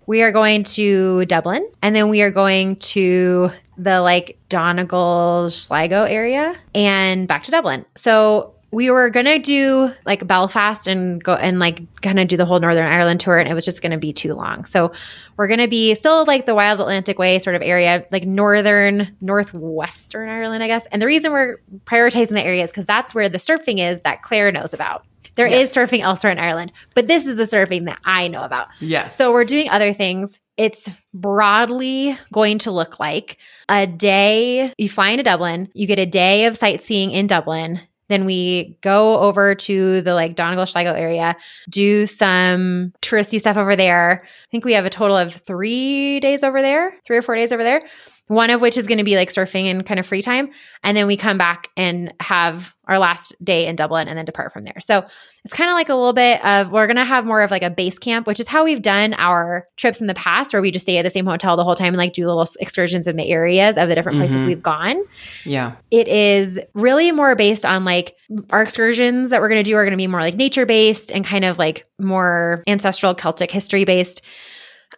[0.10, 6.06] We are going to Dublin, and then we are going to the like Donegal, Sligo
[6.06, 7.86] area, and back to Dublin.
[7.96, 12.46] So we were gonna do like Belfast and go and like kind of do the
[12.46, 14.66] whole Northern Ireland tour, and it was just gonna be too long.
[14.66, 14.92] So
[15.38, 20.28] we're gonna be still like the Wild Atlantic Way sort of area, like northern, northwestern
[20.28, 20.88] Ireland, I guess.
[20.92, 24.24] And the reason we're prioritizing the area is because that's where the surfing is that
[24.24, 25.06] Claire knows about.
[25.40, 25.78] There is Yes.
[25.92, 28.68] surfing elsewhere in Ireland, but this is the surfing that I know about.
[28.82, 29.16] Yes.
[29.16, 30.38] So we're doing other things.
[30.58, 33.38] It's broadly going to look like
[33.70, 34.74] a day.
[34.78, 37.80] You fly into Dublin, you get a day of sightseeing in Dublin.
[38.10, 41.38] Then we go over to the like Donegal Sligo area,
[41.70, 44.24] do some touristy stuff over there.
[44.26, 47.54] I think we have a total of three days over there, three or four days
[47.54, 47.84] over there.
[48.30, 50.50] One of which is going to be like surfing and kind of free time.
[50.84, 54.54] And then we come back and have our last day in Dublin and then depart
[54.54, 54.80] from there.
[54.82, 55.04] So
[55.46, 57.64] it's kind of like a little bit of we're going to have more of like
[57.64, 60.70] a base camp, which is how we've done our trips in the past, where we
[60.70, 63.16] just stay at the same hotel the whole time and like do little excursions in
[63.16, 64.48] the areas of the different places Mhm.
[64.48, 65.04] we've gone.
[65.44, 65.72] yeah.
[65.90, 68.16] It is really more based on like
[68.52, 71.12] our excursions that we're going to do are going to be more like nature based
[71.12, 74.22] and kind of like more ancestral Celtic history based.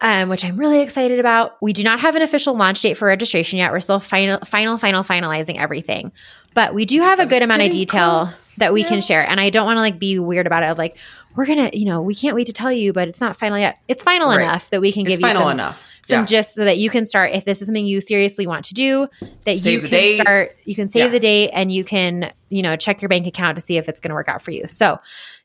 [0.04, 1.56] Um, which I'm really excited about.
[1.62, 3.70] We do not have an official launch date for registration yet.
[3.70, 6.10] We're still final, final, final, finalizing everything,
[6.54, 8.56] but we do have a good it's amount of detail close.
[8.56, 9.24] that we can share.
[9.24, 10.70] And I don't want to like be weird about it.
[10.70, 10.96] Of like,
[11.36, 13.78] we're gonna, you know, we can't wait to tell you, but it's not final yet.
[13.86, 14.40] It's final Right.
[14.42, 15.91] enough that we can give It's you final some, enough.
[16.04, 16.24] Some yeah.
[16.24, 19.08] just so that you can start if this is something you seriously want to do
[19.44, 20.14] that Save you can date.
[20.20, 21.08] start you can save Yeah.
[21.08, 24.00] the date and you can you know check your bank account to see if it's
[24.00, 24.98] going to work out for you so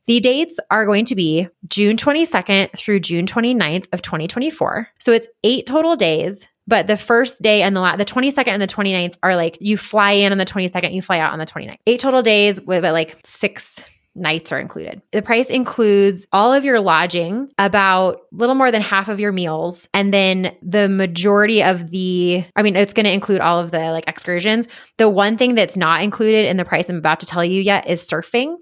[0.05, 5.27] the dates are going to be june 22nd through june 29th of 2024 so it's
[5.43, 9.15] eight total days but the first day and the la- the 22nd and the 29th
[9.23, 11.99] are like you fly in on the 22nd you fly out on the 29th eight
[11.99, 13.85] total days with like six
[14.17, 15.01] nights are included.
[15.11, 19.31] The price includes all of your lodging, about a little more than half of your
[19.31, 23.71] meals, and then the majority of the I mean it's going to include all of
[23.71, 24.67] the like excursions.
[24.97, 27.87] The one thing that's not included in the price I'm about to tell you yet
[27.87, 28.55] is surfing.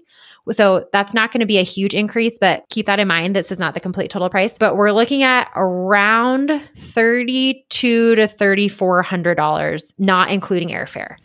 [0.52, 3.34] So that's not going to be a huge increase, but keep that in mind.
[3.34, 9.02] This is not the complete total price, but we're looking at around thirty-two to thirty-four
[9.02, 11.16] hundred dollars, not including airfare.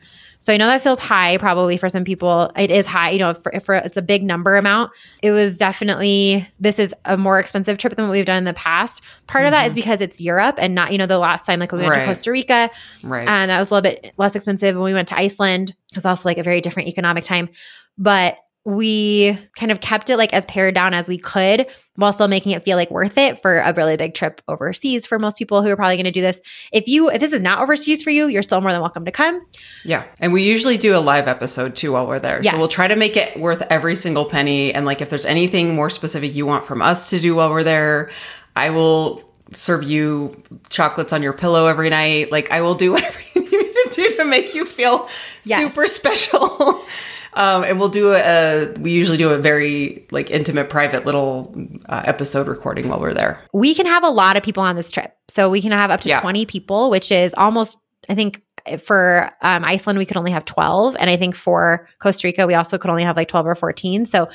[0.41, 2.51] So I know that feels high probably for some people.
[2.57, 4.91] It is high, you know, for, for it's a big number amount.
[5.21, 8.53] It was definitely this is a more expensive trip than what we've done in the
[8.53, 9.03] past.
[9.27, 9.75] Part of that is mm-hmm.
[9.75, 12.05] because it's Europe and not, you know, the last time like when we went Right.
[12.05, 12.71] to Costa Rica,
[13.03, 13.27] right.
[13.27, 14.75] and that was a little bit less expensive.
[14.75, 17.49] When we went to Iceland, it was also like a very different economic time.
[17.97, 22.27] But we kind of kept it like as pared down as we could while still
[22.27, 25.63] making it feel like worth it for a really big trip overseas for most people
[25.63, 26.39] who are probably going to do this.
[26.71, 29.11] If you if this is not overseas for you, you're still more than welcome to
[29.11, 29.41] come.
[29.83, 30.03] Yeah.
[30.19, 32.39] And we usually do a live episode too while we're there.
[32.43, 32.53] Yes.
[32.53, 34.73] So we'll try to make it worth every single penny.
[34.73, 37.63] And like if there's anything more specific you want from us to do while we're
[37.63, 38.11] there,
[38.55, 42.31] I will serve you chocolates on your pillow every night.
[42.31, 45.09] Like I will do whatever you need to do to make you feel
[45.45, 45.59] Yes.
[45.59, 46.85] super special.
[47.33, 51.53] Um, and we'll do a, we usually do a very like intimate, private little
[51.87, 53.39] uh, episode recording while we're there.
[53.53, 55.15] we can have a lot of people on this trip.
[55.29, 56.19] So we can have up to Yeah.
[56.21, 57.77] 20 people, which is almost,
[58.09, 58.41] I think
[58.79, 60.95] for um, Iceland, we could only have 12.
[60.99, 64.05] And I think for Costa Rica, we also could only have like 12 or 14.
[64.05, 64.29] So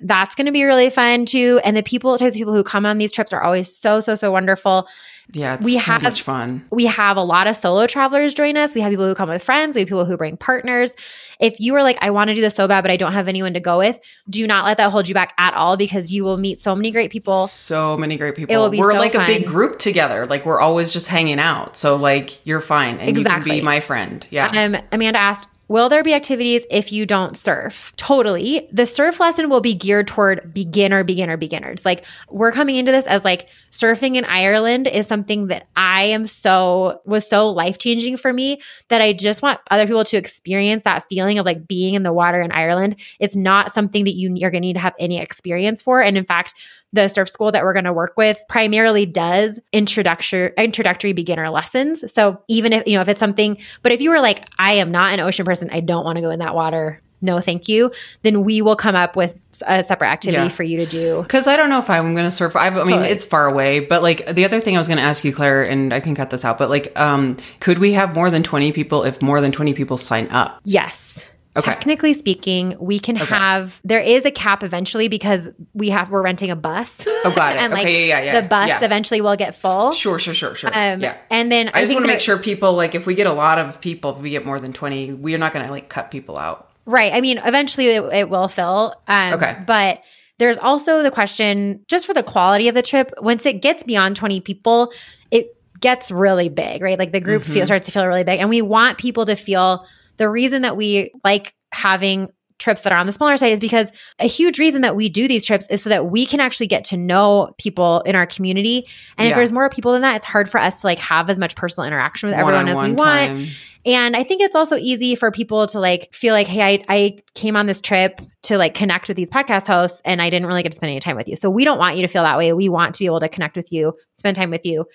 [0.00, 1.58] that's going to be really fun too.
[1.64, 4.14] And the people, types of people who come on these trips are always so, so,
[4.14, 4.88] so wonderful.
[5.32, 5.54] Yeah.
[5.54, 6.64] It's We so have- much fun.
[6.70, 8.74] We have a lot of solo travelers join us.
[8.74, 9.74] We have people who come with friends.
[9.76, 10.94] We have people who bring partners.
[11.40, 13.26] If you are like, I want to do this so bad, but I don't have
[13.28, 13.98] anyone to go with,
[14.30, 16.90] do not let that hold you back at all because you will meet so many
[16.90, 17.46] great people.
[17.46, 18.54] so many great people.
[18.54, 20.26] It will be we're so like a big group together.
[20.26, 21.76] Like we're always just hanging out.
[21.76, 23.50] So like you're fine and you Exactly.
[23.50, 24.26] can be my friend.
[24.30, 24.48] Yeah.
[24.48, 27.94] Um, Amanda asked, Will there be activities if you don't surf?
[27.96, 28.68] Totally.
[28.70, 31.86] The surf lesson will be geared toward beginner, beginner, beginners.
[31.86, 36.26] Like we're coming into this as like surfing in Ireland is something that I am
[36.26, 38.60] so was so life changing for me
[38.90, 42.12] that I just want other people to experience that feeling of like being in the
[42.12, 42.96] water in Ireland.
[43.18, 46.18] It's not something that you you're going to need to have any experience for, and
[46.18, 46.52] in fact,
[46.92, 52.12] the surf school that we're going to work with primarily does introductory introductory beginner lessons.
[52.12, 54.90] So even if you know if it's something, but if you were like, I am
[54.90, 57.00] not an ocean person, I don't want to go in that water.
[57.24, 60.48] no thank you, then we will come up with a separate activity Yeah.
[60.48, 61.22] for you to do.
[61.22, 62.56] Because I don't know if I'm going to surf.
[62.56, 63.08] I, I mean, Totally.
[63.10, 65.62] it's far away, but like the other thing I was going to ask you, Claire,
[65.62, 68.72] and I can cut this out, but like, um, could we have more than 20
[68.72, 70.60] people if more than 20 people sign up?
[70.64, 71.30] Yes.
[71.54, 71.70] Okay.
[71.70, 76.50] Technically speaking, we can have there is a cap eventually because we have we're renting
[76.50, 77.04] a bus.
[77.06, 77.58] Oh, got it.
[77.60, 78.40] and like Okay, yeah, yeah, yeah.
[78.40, 78.82] the bus Yeah.
[78.84, 79.92] eventually will get full.
[79.92, 80.70] Sure, sure, sure, sure.
[80.72, 81.18] Um, yeah.
[81.30, 83.58] and then I just want to make sure people, like, if we get a lot
[83.58, 86.38] of people, if we get more than 20, we're not going to like cut people
[86.38, 86.70] out.
[86.86, 87.12] Right.
[87.12, 88.94] I mean, eventually it, it will fill.
[89.06, 89.56] Um, Okay.
[89.66, 90.02] But
[90.38, 94.16] there's also the question just for the quality of the trip, once it gets beyond
[94.16, 94.90] 20 people,
[95.30, 96.98] it gets really big, right?
[96.98, 97.52] Like the group Mm-hmm.
[97.52, 98.40] feel, starts to feel really big.
[98.40, 99.86] And we want people to feel
[100.22, 102.28] the reason that we like having
[102.60, 105.26] trips that are on the smaller side is because a huge reason that we do
[105.26, 108.86] these trips is so that we can actually get to know people in our community.
[109.18, 111.40] And if there's more people than that, it's hard for us to like have as
[111.40, 113.48] much personal interaction with everyone as we One-on-one want.
[113.84, 117.18] And I think it's also easy for people to like feel like, hey, I, I
[117.34, 120.62] came on this trip to like connect with these podcast hosts and I didn't really
[120.62, 121.34] get to spend any time with you.
[121.34, 122.52] So we don't want you to feel that way.
[122.52, 124.86] We want to be able to connect with you, spend time with you.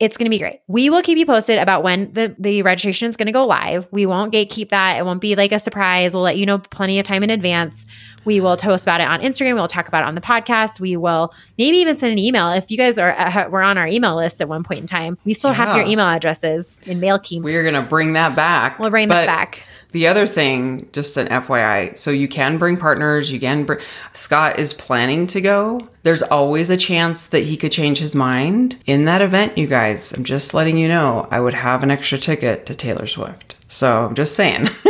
[0.00, 0.60] It's going to be great.
[0.66, 3.86] We will keep you posted about when the, the registration is going to go live.
[3.90, 4.98] We won't gatekeep that.
[4.98, 6.14] It won't be like a surprise.
[6.14, 7.84] We'll let you know plenty of time in advance.
[8.24, 9.54] We will post about it on Instagram.
[9.54, 10.80] We'll talk about it on the podcast.
[10.80, 12.50] We will maybe even send an email.
[12.50, 15.18] If you guys are uh, were on our email list at one point in time,
[15.24, 17.42] we still have your email addresses in MailKey.
[17.42, 18.78] We're going to bring that back.
[18.78, 19.62] We'll bring But that back.
[19.92, 23.80] The other thing, just an FYI, so you can bring partners, you can bring,
[24.12, 25.80] Scott is planning to go.
[26.02, 28.78] There's always a chance that he could change his mind.
[28.86, 32.18] In that event, you guys, I'm just letting you know, I would have an extra
[32.18, 33.56] ticket to Taylor Swift.
[33.68, 34.68] So I'm just saying.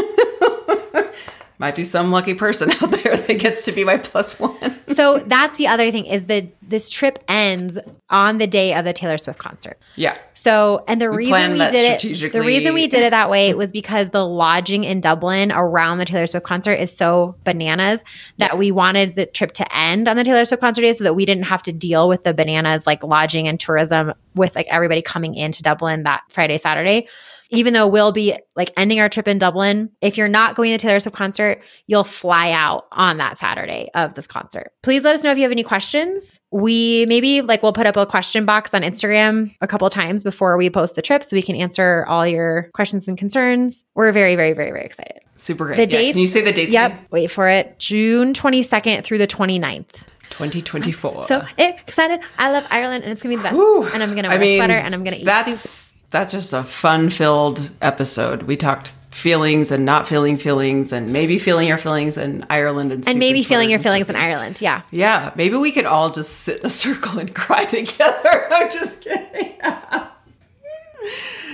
[1.61, 4.57] Might be some lucky person out there that gets to be my plus one.
[4.95, 8.95] so that's the other thing is that this trip ends on the day of the
[8.95, 9.79] Taylor Swift concert.
[9.95, 10.17] Yeah.
[10.33, 13.73] So, and the reason we did it, the reason we did it that way was
[13.73, 18.03] because the lodging in Dublin around the Taylor Swift concert is so bananas
[18.39, 21.15] that we wanted the trip to end on the Taylor Swift concert day so that
[21.15, 25.03] we didn't have to deal with the bananas like lodging and tourism with like everybody
[25.03, 27.07] coming into Dublin that Friday, Saturday.
[27.51, 30.75] Even though we'll be like ending our trip in Dublin, if you're not going to
[30.75, 34.73] the Taylor Swift concert, you'll fly out on that Saturday of this concert.
[34.83, 36.39] Please let us know if you have any questions.
[36.51, 40.57] We maybe like we'll put up a question box on Instagram a couple times before
[40.57, 43.85] we post the trip so we can answer all your questions and concerns.
[43.95, 45.19] We're very, very, very, very excited.
[45.37, 45.77] Super great.
[45.77, 46.13] The Yeah, dates?
[46.13, 46.73] Can you say the dates?
[46.73, 46.93] Yep.
[46.93, 47.07] again?
[47.11, 47.79] Wait for it.
[47.79, 50.03] June 22nd through the 29th.
[50.31, 51.27] 2024.
[51.27, 52.21] So excited.
[52.39, 53.57] I love Ireland and it's going to be the best.
[53.57, 53.85] Whew.
[53.93, 55.61] And I'm going to I wear mean, a sweater and I'm going to eat that's
[55.61, 55.90] soup.
[56.11, 58.43] That's just a fun-filled episode.
[58.45, 63.07] We talked feelings and not feeling feelings, and maybe feeling your feelings in Ireland and
[63.09, 64.17] And maybe feeling your feelings in.
[64.17, 64.61] Ireland.
[64.61, 64.83] Yeah.
[64.91, 68.47] Yeah, maybe we could all just sit in a circle and cry together.
[68.51, 69.55] I'm just kidding.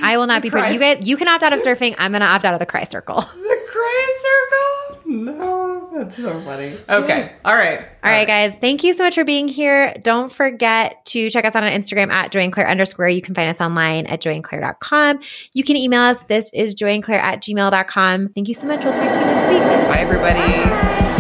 [0.03, 0.73] I will not be pretty.
[0.75, 1.95] You cry- guys, you can opt out of surfing.
[1.99, 3.21] I'm going to opt out of the cry circle.
[3.23, 4.76] The cry circle?
[5.25, 6.75] No, that's so funny.
[6.89, 8.55] Okay, all right, All right, guys.
[8.61, 9.95] Thank you so much for being here.
[10.03, 13.09] Don't forget to check us out on Instagram at joyandclaire underscore.
[13.09, 15.21] You can find us online at joyandclaire.com.
[15.55, 16.23] You can email us.
[16.25, 18.29] This is joyandclaire at gmail.com.
[18.29, 18.85] Thank you so much.
[18.85, 19.63] We'll talk to you next week.
[19.63, 21.16] Bye, everybody.